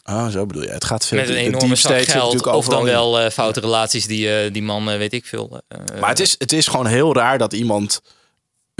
[0.03, 0.69] Ah, zo bedoel je.
[0.71, 2.47] Het gaat veel Met een enorme zak geld.
[2.47, 5.61] Of dan wel foute relaties die die man, weet ik veel.
[6.01, 8.01] Maar het is, het is gewoon heel raar dat iemand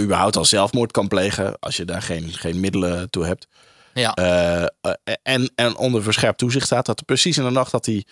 [0.01, 3.47] überhaupt al zelfmoord kan plegen als je daar geen, geen middelen toe hebt.
[3.93, 4.13] ja.
[4.13, 4.91] Eh, eh,
[5.23, 8.05] en, en onder verscherpt toezicht staat dat precies in de nacht dat hij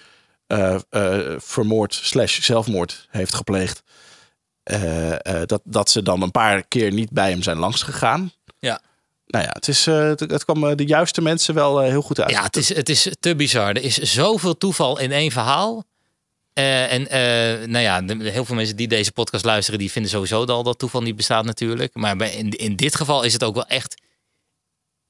[0.47, 0.75] eh,
[1.37, 3.83] vermoord slash zelfmoord heeft gepleegd,
[5.45, 8.31] dat, dat ze dan een paar keer niet bij hem zijn langs gegaan.
[8.59, 8.81] ja.
[9.25, 12.29] Nou ja, het, is, het, het kwam de juiste mensen wel heel goed uit.
[12.29, 13.67] Ja, het is, het is te bizar.
[13.67, 15.83] Er is zoveel toeval in één verhaal.
[16.59, 20.11] Eh, en eh, nou ja, de- heel veel mensen die deze podcast luisteren, die vinden
[20.11, 21.95] sowieso al dat toeval niet bestaat natuurlijk.
[21.95, 24.01] Maar bij, in, in dit geval is het ook wel echt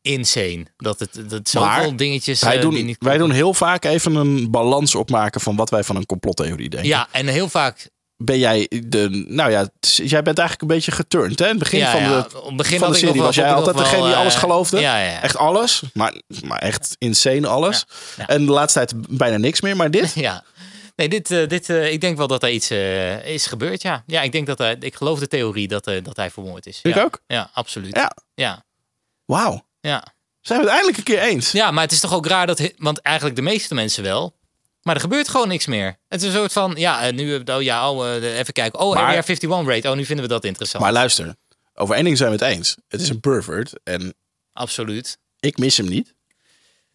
[0.01, 0.65] insane.
[0.77, 4.51] Dat het dat zoveel dingetjes wij, eh, doen, niet wij doen heel vaak even een
[4.51, 6.89] balans opmaken van wat wij van een complottheorie denken.
[6.89, 7.89] Ja, en heel vaak...
[8.23, 9.25] Ben jij de.
[9.27, 11.39] Nou ja, jij bent eigenlijk een beetje geturnd.
[11.39, 11.45] Hè?
[11.45, 14.05] In het begin ja, van ja, de, begin van de serie was jij altijd degene
[14.05, 14.79] die alles geloofde.
[14.79, 15.21] Ja.
[15.21, 17.85] Echt alles, maar, maar echt insane alles.
[18.27, 19.75] En de laatste tijd bijna niks meer.
[19.75, 20.43] Maar dit, Ja.
[20.99, 24.03] Nee, dit, eh, dit, eh, ik denk wel dat er iets eh, is gebeurd, ja.
[24.05, 26.79] Ja, ik denk dat hij, ik geloof de theorie dat, dat hij vermoord is.
[26.83, 27.03] Ik ja.
[27.03, 27.21] ook.
[27.27, 27.95] Ja, absoluut.
[27.95, 28.15] Ja.
[28.33, 28.65] Ja.
[29.25, 29.65] wauw.
[29.81, 30.13] Ja.
[30.41, 31.51] Zijn we het eindelijk een keer eens?
[31.51, 34.35] ja, maar het is toch ook raar dat, want eigenlijk de meeste mensen wel,
[34.81, 35.97] maar er gebeurt gewoon niks meer.
[36.07, 38.79] Het is een soort van, ja, nu, oh ja, oh, even kijken.
[38.79, 40.83] Oh, Maar- Area 51 rate, oh, nu vinden we dat interessant.
[40.83, 41.35] Maar luister,
[41.73, 42.77] over één ding zijn we het eens.
[42.87, 44.13] Het is een pervert en
[44.53, 45.17] Absoluut.
[45.39, 46.13] ik mis hem niet.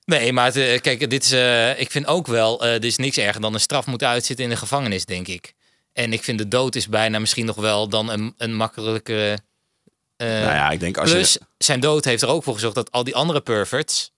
[0.04, 2.96] Nee, maar het, eh, kijk, dit is, eh, ik vind ook wel, eh dit is
[2.96, 5.54] niks erger dan een straf moeten uitzitten in de gevangenis, denk ik.
[5.92, 9.38] En ik vind de dood is bijna misschien nog wel dan een, een makkelijke...
[10.16, 12.74] eh, nou ja, ik denk als plus, je, zijn dood heeft er ook voor gezorgd
[12.76, 14.12] dat al die andere perverts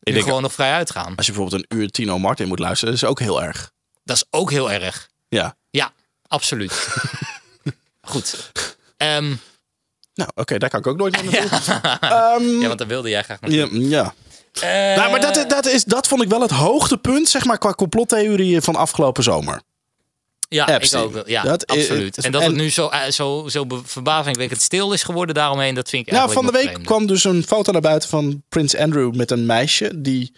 [0.00, 1.16] denk- gewoon nog vrij uitgaan.
[1.16, 3.70] als je bijvoorbeeld een uur Tino Martin moet luisteren, dat is ook heel erg.
[4.04, 5.08] Dat is ook heel erg.
[5.28, 5.56] Ja.
[5.70, 5.92] Ja,
[6.26, 6.72] absoluut.
[8.00, 8.50] Goed.
[8.96, 9.34] Ehm,
[10.14, 11.74] Nou, oké, daar kan ik ook nooit meer naartoe.
[12.00, 14.14] Ehm, ja, want daar wilde jij graag ja, ja.
[14.60, 18.62] Nou, maar dat, dat, is, dat vond ik wel het hoogtepunt, zeg maar, qua complottheorieën
[18.62, 19.62] van afgelopen zomer.
[20.48, 21.08] ja, Epstein.
[21.08, 21.28] ik ook.
[21.28, 22.16] Ja, Dat absoluut.
[22.18, 25.74] is- En dat en- het nu zo, eh, zo, zo verbazingwekkend stil is geworden daaromheen,
[25.74, 28.76] dat vind ik Nou, van de week kwam dus een foto naar buiten van Prins
[28.76, 30.32] Andrew met een meisje die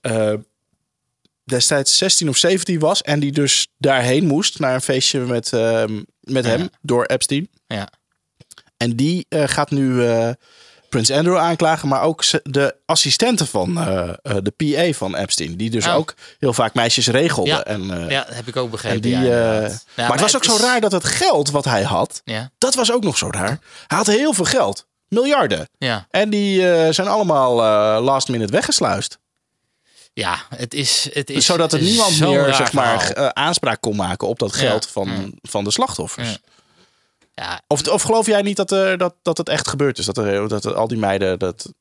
[0.00, 0.32] eh,
[1.44, 6.02] destijds 16 of 17 was en die dus daarheen moest naar een feestje met, ehm,
[6.20, 6.50] met Ja.
[6.50, 7.48] hem door Epstein.
[7.66, 7.88] Ja.
[8.76, 10.30] En die eh, gaat nu eh,
[10.88, 15.70] Prins Andrew aanklagen, maar ook de assistenten van eh, eh, de PA van Epstein, die
[15.70, 15.94] dus Oh.
[15.94, 17.50] ook heel vaak meisjes regelde.
[17.50, 17.64] Ja.
[17.64, 19.00] En, eh, ja, heb ik ook begrepen.
[19.02, 19.60] die, ja.
[19.60, 22.74] Ja, maar het was ook zo raar dat het geld wat hij had, Ja, dat
[22.74, 23.58] was ook nog zo raar.
[23.86, 25.68] Hij had heel veel geld, miljarden.
[25.78, 26.06] ja.
[26.10, 26.60] En die
[26.92, 27.54] zijn allemaal
[28.02, 29.18] last minute weggesluist.
[30.12, 34.38] ja, het is, het is Zodat er niemand meer zeg maar, aanspraak kon maken op
[34.38, 36.38] dat geld van, van de slachtoffers.
[37.38, 37.60] Ja.
[37.66, 40.04] Of, of geloof jij niet dat, er, dat, dat het echt gebeurd is?
[40.04, 41.72] Dat, er, dat er al die meiden dat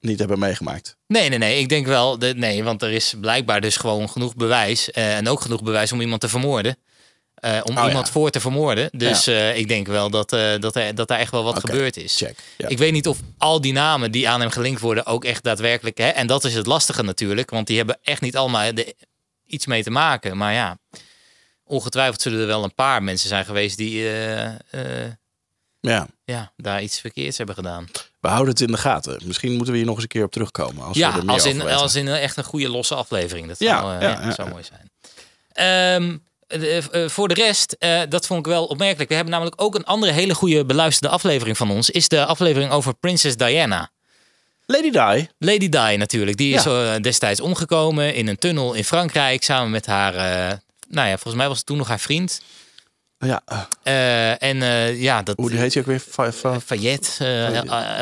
[0.00, 0.96] niet hebben meegemaakt?
[1.06, 1.58] Nee, nee, nee.
[1.58, 2.18] Ik denk wel.
[2.18, 4.90] De, nee, want er is blijkbaar dus gewoon genoeg bewijs.
[4.90, 6.76] eh, en ook genoeg bewijs om iemand te vermoorden.
[7.34, 8.12] eh, om Oh, iemand ja.
[8.12, 8.88] voor te vermoorden.
[8.92, 11.96] Dus eh, ik denk wel dat, eh, dat, er, dat daar echt wel wat gebeurd
[11.96, 12.16] is.
[12.16, 12.38] Check.
[12.56, 12.68] Ja.
[12.68, 15.98] Ik weet niet of al die namen die aan hem gelinkt worden ook echt daadwerkelijk.
[15.98, 17.50] Hè, en dat is het lastige natuurlijk.
[17.50, 18.94] Want die hebben echt niet allemaal de,
[19.46, 20.36] iets mee te maken.
[20.36, 20.78] Maar ja,
[21.66, 25.10] ongetwijfeld zullen er wel een paar mensen zijn geweest die eh, eh,
[25.80, 26.06] ja.
[26.24, 27.88] ja, daar iets verkeerds hebben gedaan.
[28.20, 29.20] We houden het in de gaten.
[29.24, 30.84] Misschien moeten we hier nog eens een keer op terugkomen.
[30.84, 33.48] Als we ja, er meer als in, als in echt een goede losse aflevering.
[33.48, 34.90] Dat Ja, zou, eh, ja, zou mooi zijn.
[35.52, 37.76] Ehm, eh, voor de rest,
[38.08, 39.08] dat vond ik wel opmerkelijk.
[39.08, 41.90] We hebben namelijk ook een andere hele goede beluisterde aflevering van ons.
[41.90, 43.90] Is de aflevering over Prinses Diana.
[44.66, 45.28] Lady Di.
[45.38, 46.36] Lady Di natuurlijk.
[46.36, 46.98] Die is Ja.
[46.98, 49.42] destijds omgekomen in een tunnel in Frankrijk.
[49.42, 50.62] Samen met haar,
[50.94, 52.40] nou ja, volgens mij was het toen nog haar vriend.
[53.18, 53.42] Ja,
[53.82, 55.36] eh, en eh, ja, dat...
[55.36, 56.04] hoe die heet je ook weer?
[56.16, 56.58] Eh,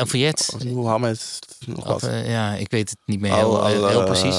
[0.07, 0.57] Fayette.
[0.65, 1.39] Mohammed.
[1.65, 4.35] Nog eh, ja, ik weet het niet meer heel, Al- al, heel, precies.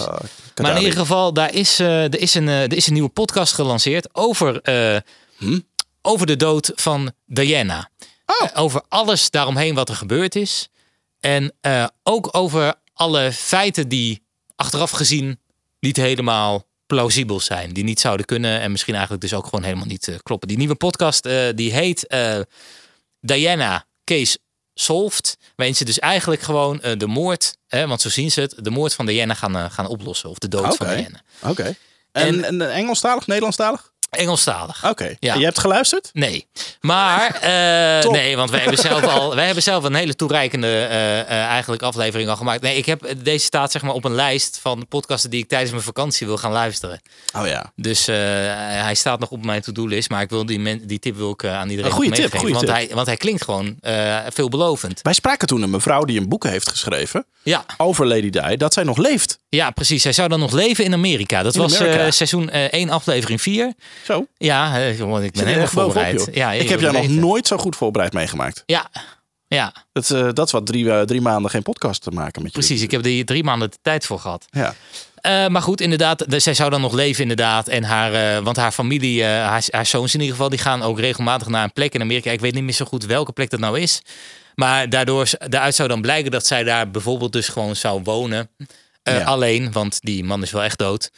[0.62, 4.14] Maar in ieder geval, daar is, er, is een, er is een nieuwe podcast gelanceerd
[4.14, 4.60] over,
[5.36, 5.60] Hm?
[6.02, 7.90] over de dood van Diana.
[8.26, 8.48] Oh.
[8.54, 10.68] Over alles daaromheen wat er gebeurd is.
[11.20, 11.54] En
[12.02, 14.22] ook over alle feiten die
[14.56, 15.40] achteraf gezien
[15.80, 17.72] niet helemaal plausibel zijn.
[17.72, 20.48] Die niet zouden kunnen en misschien eigenlijk dus ook gewoon helemaal niet eh, kloppen.
[20.48, 22.40] Die nieuwe podcast eh, die heet eh,
[23.20, 24.38] Diana Case
[24.74, 25.36] solved.
[25.56, 28.94] Waarin ze dus eigenlijk gewoon de moord, hè, want zo zien ze het, de moord
[28.94, 30.30] van Diana gaan, gaan oplossen.
[30.30, 30.96] Of de dood van Oké.
[30.96, 31.22] Diana.
[31.42, 31.74] Oké.
[32.12, 33.92] En, en, Engelstalig, Nederlandstalig?
[34.16, 34.88] Engelstalig.
[34.88, 35.14] Oké.
[35.18, 35.34] Ja.
[35.34, 36.10] Je hebt geluisterd?
[36.12, 36.46] Nee.
[36.80, 37.32] Maar,
[38.00, 38.12] Top.
[38.12, 41.82] nee, want wij hebben zelf al, wij hebben zelf een hele toereikende eh, eh, eigenlijk
[41.82, 42.62] aflevering al gemaakt.
[42.62, 45.70] Nee, ik heb, deze staat zeg maar op een lijst van podcasten die ik tijdens
[45.70, 47.00] mijn vakantie wil gaan luisteren.
[47.36, 47.72] Oh ja.
[47.76, 51.30] Dus hij staat nog op mijn to-do-list, maar ik wil die, men, die tip wil
[51.30, 52.74] ik aan iedereen Een goede nog tip, meegeven, goede want tip.
[52.88, 53.76] Hij, want hij klinkt gewoon
[54.32, 55.00] veelbelovend.
[55.02, 58.72] Wij spraken toen een mevrouw die een boek heeft geschreven Ja, over Lady Di, dat
[58.72, 59.38] zij nog leeft.
[59.48, 60.04] ja, precies.
[60.04, 61.42] Hij zou dan nog leven in Amerika.
[61.42, 62.10] Dat In was Amerika.
[62.10, 63.72] seizoen eh 1, aflevering 4.
[64.04, 64.26] Zo.
[64.36, 66.28] Ja, jongen, ik ben helemaal voorbereid.
[66.32, 68.62] Ja, ik heb jou nog nooit zo goed voorbereid meegemaakt.
[68.66, 68.86] Ja,
[69.46, 72.52] ja, Dat, eh, dat is wat drie, eh, drie maanden geen podcast te maken met
[72.52, 72.58] je.
[72.58, 72.82] precies.
[72.82, 74.46] Ik heb er drie maanden de tijd voor gehad.
[74.50, 74.74] Ja.
[75.14, 77.68] Eh, maar goed, inderdaad, de- zij zou dan nog leven inderdaad.
[77.68, 81.48] En haar, want haar familie, haar, haar zoons in ieder geval, die gaan ook regelmatig
[81.48, 82.30] naar een plek in Amerika.
[82.30, 84.02] Ik weet niet meer zo goed welke plek dat nou is.
[84.54, 88.48] Maar daardoor, daaruit zou dan blijken dat zij daar bijvoorbeeld dus gewoon zou wonen.
[89.02, 89.22] Ja.
[89.22, 91.10] Alleen, want die man is wel echt dood.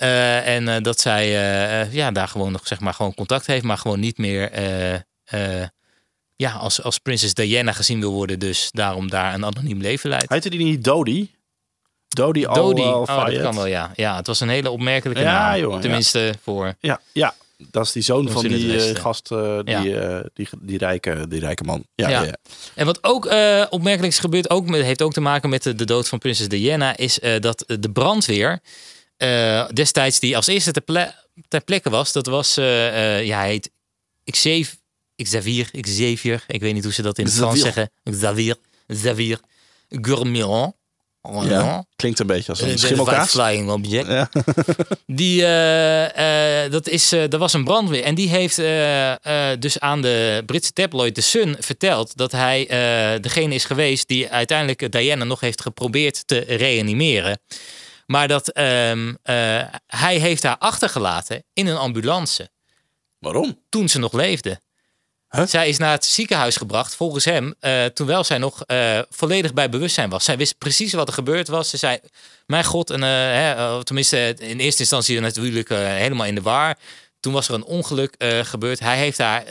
[0.00, 3.64] Eh, en eh, dat zij eh, ja, daar gewoon nog zeg maar gewoon contact heeft,
[3.64, 4.50] maar gewoon niet meer
[6.36, 8.38] ja, als, als prinses Diana gezien wil worden.
[8.38, 10.28] Dus daarom daar een anoniem leven leidt.
[10.28, 11.34] Heette die niet Dodie?
[12.08, 13.92] Dodie al Dodie, al oh, dat kan wel, ja.
[13.94, 15.60] Ja, het was een hele opmerkelijke Ja, naam.
[15.60, 15.82] jongen, ja.
[15.82, 16.74] Tenminste, voor...
[16.78, 19.28] Ja, ja, dat is die zoon van die gast,
[19.64, 19.98] die,
[20.34, 21.84] die, die, rijke, die rijke man.
[21.94, 22.36] Ja, ja.
[22.74, 23.24] En wat ook
[23.70, 26.48] opmerkelijk is gebeurd, ook met, heeft ook te maken met de, de dood van prinses
[26.48, 28.60] Diana, is dat de brandweer
[29.20, 31.14] eh, destijds die als eerste ter, ple-
[31.48, 33.70] ter plekke was, dat was, eh, eh, ja, hij heet
[34.24, 34.68] Xavier,
[35.22, 37.90] Xavier, Xavier, ik weet niet hoe ze dat in het Frans zeggen.
[38.10, 38.56] Xavier,
[38.86, 39.40] Xavier
[39.88, 40.74] Gourmillon.
[41.42, 43.30] Ja, Klinkt een beetje als een schimmelkaas.
[43.30, 44.06] Flying object.
[44.06, 44.28] Ja.
[45.06, 45.40] Die,
[46.70, 48.02] dat, is, dat was een brandweer.
[48.02, 48.56] En die heeft
[49.60, 52.66] dus aan de Britse tabloid The Sun verteld dat hij
[53.20, 57.40] degene is geweest die uiteindelijk Diana nog heeft geprobeerd te reanimeren.
[58.10, 62.50] Maar dat ehm, eh, hij heeft haar achtergelaten in een ambulance
[63.18, 63.62] Waarom?
[63.68, 64.60] toen ze nog leefde.
[65.28, 65.46] Huh?
[65.46, 69.68] Zij is naar het ziekenhuis gebracht, volgens hem, eh, terwijl zij nog eh, volledig bij
[69.68, 70.24] bewustzijn was.
[70.24, 71.70] Zij wist precies wat er gebeurd was.
[71.70, 71.98] Ze zei,
[72.46, 76.78] mijn god, en, hè, tenminste in eerste instantie natuurlijk helemaal in de war.
[77.20, 78.80] Toen was er een ongeluk gebeurd.
[78.80, 79.44] Hij heeft haar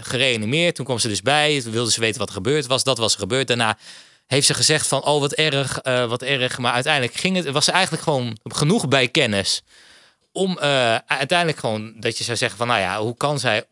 [0.00, 0.74] gereanimeerd.
[0.74, 1.60] Toen kwam ze dus bij.
[1.62, 2.84] Toen wilde ze weten wat er gebeurd was.
[2.84, 3.46] Dat was er gebeurd.
[3.46, 3.78] Daarna
[4.30, 6.58] heeft ze gezegd van, oh wat erg, eh, wat erg.
[6.58, 9.62] Maar uiteindelijk ging het, was eigenlijk gewoon genoeg bij kennis
[10.32, 13.64] om eh, uiteindelijk gewoon dat je zou zeggen van, nou ja, hoe kan zij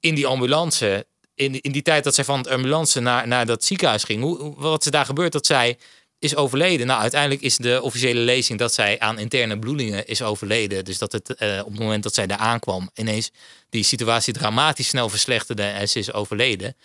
[0.00, 3.64] in die ambulance, in, in die tijd dat zij van het ambulance naar, naar dat
[3.64, 5.78] ziekenhuis ging, hoe- wat is daar gebeurd dat zij
[6.18, 6.86] is overleden?
[6.86, 10.84] Nou, uiteindelijk is de officiële lezing dat zij aan interne bloedingen is overleden.
[10.84, 13.30] Dus dat het eh, op het moment dat zij daar aankwam, ineens
[13.70, 16.76] die situatie dramatisch snel verslechterde en ze is overleden.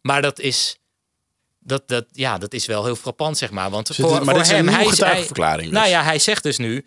[0.00, 0.78] Maar dat is.
[1.68, 3.70] Dat, dat, ja, dat is wel heel frappant, zeg maar.
[3.70, 5.72] Want Dus voor, het- maar voor dit is een hem, hij, hij, dus.
[5.72, 6.86] nou ja, hij zegt dus nu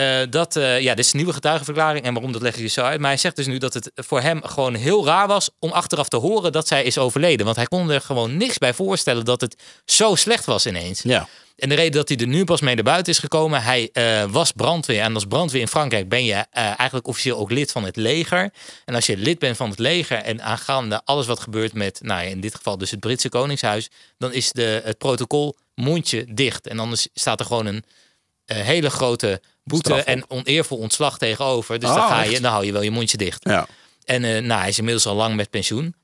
[0.00, 2.66] eh, dat, eh, ja, dit is een nieuwe getuigenverklaring en waarom dat leg ik je
[2.66, 3.00] zo uit.
[3.00, 6.08] Maar hij zegt dus nu dat het voor hem gewoon heel raar was om achteraf
[6.08, 7.44] te horen dat zij is overleden.
[7.44, 11.02] Want hij kon er gewoon niks bij voorstellen dat het zo slecht was ineens.
[11.02, 11.28] Ja.
[11.56, 14.24] En de reden dat hij er nu pas mee naar buiten is gekomen, hij eh,
[14.24, 15.00] was brandweer.
[15.00, 18.52] En als brandweer in Frankrijk ben je eigenlijk officieel ook lid van het leger.
[18.84, 22.22] En als je lid bent van het leger en aangaande alles wat gebeurt met, nou
[22.22, 23.88] ja, in dit geval dus het Britse Koningshuis,
[24.18, 26.66] dan is de, het protocol mondje dicht.
[26.66, 27.84] En anders staat er gewoon een
[28.54, 31.78] hele grote boete en oneervol ontslag tegenover.
[31.78, 32.30] Dus Oh, dan, ga echt?
[32.32, 33.44] je, dan hou je wel je mondje dicht.
[33.48, 33.66] ja.
[34.04, 35.94] En eh, nou, hij is inmiddels al lang met pensioen.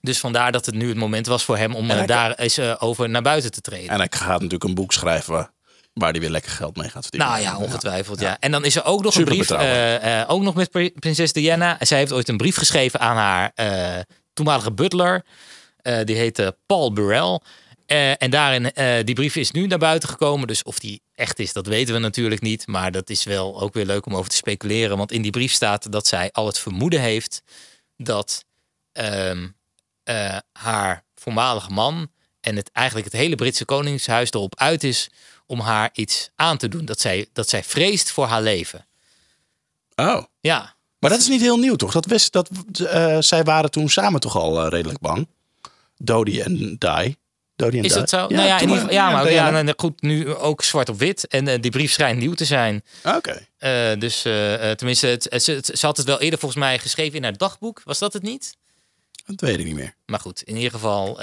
[0.00, 2.74] Dus vandaar dat het nu het moment was voor hem om eh, daar eens eh,
[2.78, 3.88] over naar buiten te treden.
[3.88, 5.50] En hij gaat natuurlijk een boek schrijven waar,
[5.92, 7.28] waar hij weer lekker geld mee gaat verdienen.
[7.28, 8.20] Nou ja, ongetwijfeld.
[8.20, 8.36] Ja.
[8.40, 11.76] En dan is er ook nog Super een brief, ook nog met pri- prinses Diana.
[11.80, 13.52] Zij heeft ooit een brief geschreven aan haar
[14.32, 15.24] toenmalige butler.
[16.04, 17.40] Die heette Paul Burrell.
[18.18, 18.72] En daarin,
[19.04, 20.46] die brief is nu naar buiten gekomen.
[20.46, 22.66] Dus of die echt is, dat weten we natuurlijk niet.
[22.66, 24.96] Maar dat is wel ook weer leuk om over te speculeren.
[24.96, 27.42] Want in die brief staat dat zij al het vermoeden heeft
[27.96, 28.44] dat
[28.92, 29.48] ehm,
[30.02, 32.10] eh, haar voormalige man
[32.40, 35.08] en het, eigenlijk het hele Britse koningshuis erop uit is
[35.46, 36.84] om haar iets aan te doen.
[36.84, 38.86] Dat zij, dat zij vreest voor haar leven.
[39.94, 40.24] Oh.
[40.40, 41.92] Ja, Maar dat is niet heel nieuw, toch?
[41.92, 45.28] Dat wist, dat, eh, zij waren toen samen toch al eh, redelijk bang.
[45.96, 47.18] Dodie en Die.
[47.60, 48.16] Dodie is dat zo?
[48.28, 51.26] nou ja, in ieder geval, ja, maar ja, nou, goed, nu ook zwart op wit.
[51.28, 52.84] En eh, die brief schijnt nieuw te zijn.
[53.04, 53.46] Oké.
[53.58, 56.78] Eh, dus eh, tenminste, het, het- ze- het- ze had het wel eerder volgens mij
[56.78, 57.80] geschreven in haar dagboek.
[57.84, 58.56] Was dat het niet?
[59.26, 59.94] Dat weet ik niet meer.
[60.06, 61.20] Maar goed, in ieder geval,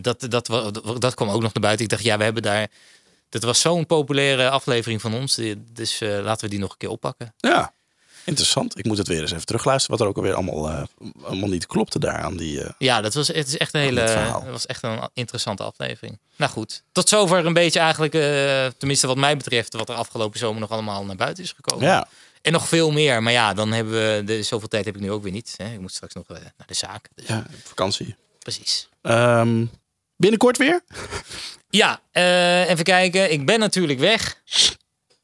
[0.00, 1.84] dat, dat, wa- dat kwam ook nog naar buiten.
[1.84, 2.68] Ik dacht, ja, we hebben daar...
[3.28, 5.40] Dat was zo'n populaire aflevering van ons.
[5.72, 7.34] Dus laten we die nog een keer oppakken.
[7.36, 7.72] Ja.
[8.24, 8.78] Interessant.
[8.78, 9.98] Ik moet het weer eens even terugluisteren.
[9.98, 10.82] Wat er ook alweer allemaal, eh,
[11.22, 12.62] allemaal niet klopte daar aan die...
[12.64, 16.18] eh, Ja, dat was, het is echt een hele, het was echt een interessante aflevering.
[16.36, 20.38] Nou goed, tot zover een beetje eigenlijk, eh, tenminste wat mij betreft, wat er afgelopen
[20.38, 21.86] zomer nog allemaal naar buiten is gekomen.
[21.86, 22.08] ja.
[22.42, 25.10] En nog veel meer, maar ja, dan hebben we, de, zoveel tijd heb ik nu
[25.10, 25.54] ook weer niet.
[25.56, 25.72] Hè.
[25.72, 27.08] Ik moet straks nog naar de zaak.
[27.14, 28.16] Dus, ja, vakantie.
[28.38, 28.88] Precies.
[29.02, 29.64] Ehm,
[30.16, 30.82] binnenkort weer?
[31.72, 32.00] Ja,
[32.66, 33.32] even kijken.
[33.32, 34.36] Ik ben natuurlijk weg.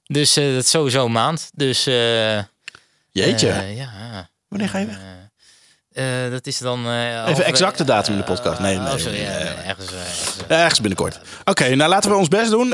[0.05, 1.51] Dus dat is sowieso een maand.
[1.55, 1.86] Dus
[3.24, 3.48] Jeetje.
[3.50, 4.28] eh, ja.
[4.48, 4.96] Wanneer ga je weg?
[5.92, 6.86] Eh, eh, dat is dan.
[6.86, 8.60] eh, Even exacte datum in de podcast.
[8.60, 9.64] Nee, nee, oh, sorry, nee, ja, nee, ja, nee.
[9.64, 10.34] ergens, ergens.
[10.48, 11.20] Ja, ergens binnenkort.
[11.44, 12.68] Oké, nou laten we ons best doen.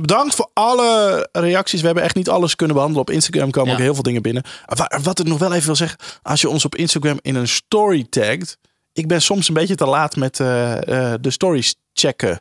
[0.00, 1.80] Bedankt voor alle reacties.
[1.80, 3.06] We hebben echt niet alles kunnen behandelen.
[3.08, 3.76] Op Instagram komen Ja.
[3.76, 4.42] ook heel veel dingen binnen.
[4.66, 5.98] Wa- Wat ik nog wel even wil zeggen.
[6.22, 8.58] Als je ons op Instagram in een story tagt.
[8.92, 12.40] Ik ben soms een beetje te laat met de stories checken.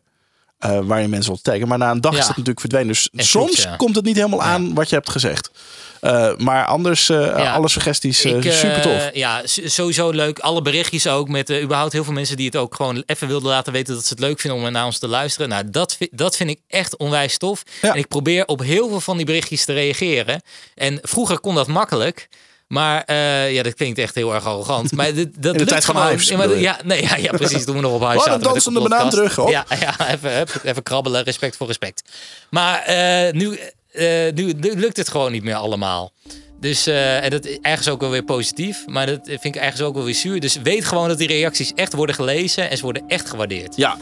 [0.83, 1.67] waar je mensen wilt taggen.
[1.67, 2.17] Maar na een dag Ja.
[2.19, 2.87] is dat natuurlijk verdwenen.
[2.87, 3.75] Dus En soms klopt, ja.
[3.75, 5.49] komt het niet helemaal aan wat je hebt gezegd.
[6.05, 7.53] Eh, maar anders, eh, Ja.
[7.53, 9.09] alle suggesties, eh, Ik, super tof.
[9.13, 10.39] Ja, sowieso leuk.
[10.39, 13.73] Alle berichtjes ook met überhaupt heel veel mensen die het ook gewoon even wilden laten
[13.73, 15.49] weten dat ze het leuk vinden om naar ons te luisteren.
[15.49, 17.63] Nou, dat, dat vind ik echt onwijs tof.
[17.81, 17.93] Ja.
[17.93, 20.41] En ik probeer op heel veel van die berichtjes te reageren.
[20.75, 22.27] En vroeger kon dat makkelijk.
[22.67, 23.13] Maar
[23.51, 24.91] ja, dat klinkt echt heel erg arrogant.
[24.91, 26.07] Maar dit, dat de lukt tijd van.
[26.07, 26.27] Hives,
[26.59, 27.65] Ja, nee, ja, ja, precies.
[27.65, 28.39] Toen we nog op huis Oh, zaten.
[28.41, 29.49] de dansende banaan terug, hop.
[29.49, 31.23] Ja, ja even, even, even krabbelen.
[31.23, 32.03] Respect voor respect.
[32.49, 32.83] Maar
[33.31, 33.59] nu,
[34.33, 36.13] nu, nu lukt het gewoon niet meer allemaal.
[36.59, 38.83] Dus eh, en dat is ergens ook wel weer positief.
[38.87, 40.39] Maar dat vind ik ergens ook wel weer zuur.
[40.39, 42.69] Dus weet gewoon dat die reacties echt worden gelezen.
[42.69, 43.75] En ze worden echt gewaardeerd.
[43.75, 43.97] Ja,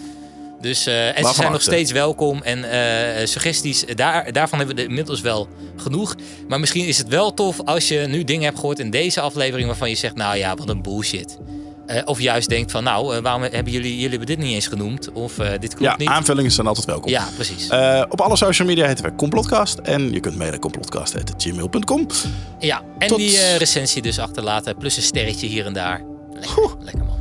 [0.62, 2.42] Dus, eh, en ze zijn nog steeds welkom.
[2.42, 6.16] En eh, suggesties, daar, daarvan hebben we inmiddels wel genoeg.
[6.48, 9.68] Maar misschien is het wel tof als je nu dingen hebt gehoord in deze aflevering...
[9.68, 11.38] waarvan je zegt, nou ja, wat een bullshit.
[11.86, 14.68] Eh, of juist denkt van, nou, eh, waarom hebben jullie, jullie hebben dit niet eens
[14.68, 15.12] genoemd?
[15.12, 16.08] Of eh, dit klopt ja niet.
[16.08, 17.10] aanvullingen zijn altijd welkom.
[17.12, 17.70] Ja, precies.
[18.10, 19.78] Op alle social media heten we Complotcast.
[19.78, 22.08] En je kunt mailen complotcast.gmail.com.
[22.60, 24.78] ja, en tot- die recensie dus achterlaten.
[24.78, 26.02] Plus een sterretje hier en daar.
[26.34, 27.18] Lekker, lekker man.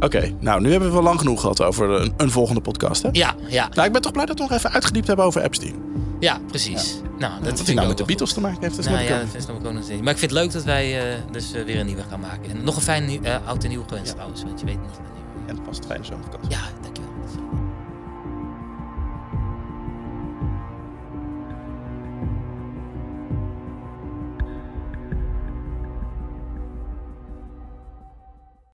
[0.00, 3.02] Oké, nou nu hebben we wel lang genoeg gehad over een, een volgende podcast.
[3.02, 3.08] Hè?
[3.12, 5.74] Ja, ja, Nou, ik ben toch blij dat we nog even uitgediept hebben over Epstein.
[6.20, 7.00] ja, precies.
[7.18, 9.62] Nou, dat ik nou met de Beatles te maken heeft, dat Nou ja, dat ook
[9.62, 9.72] nog.
[9.72, 12.50] Maar ik vind het leuk dat wij eh, dus eh, weer een nieuwe gaan maken.
[12.50, 15.12] En nog een fijn eh, oud en nieuw gewenst trouwens, want je weet niet wanneer.
[15.46, 15.58] niet.
[15.58, 16.50] En vast fijne zomervakantie.
[16.50, 16.97] Ja, dank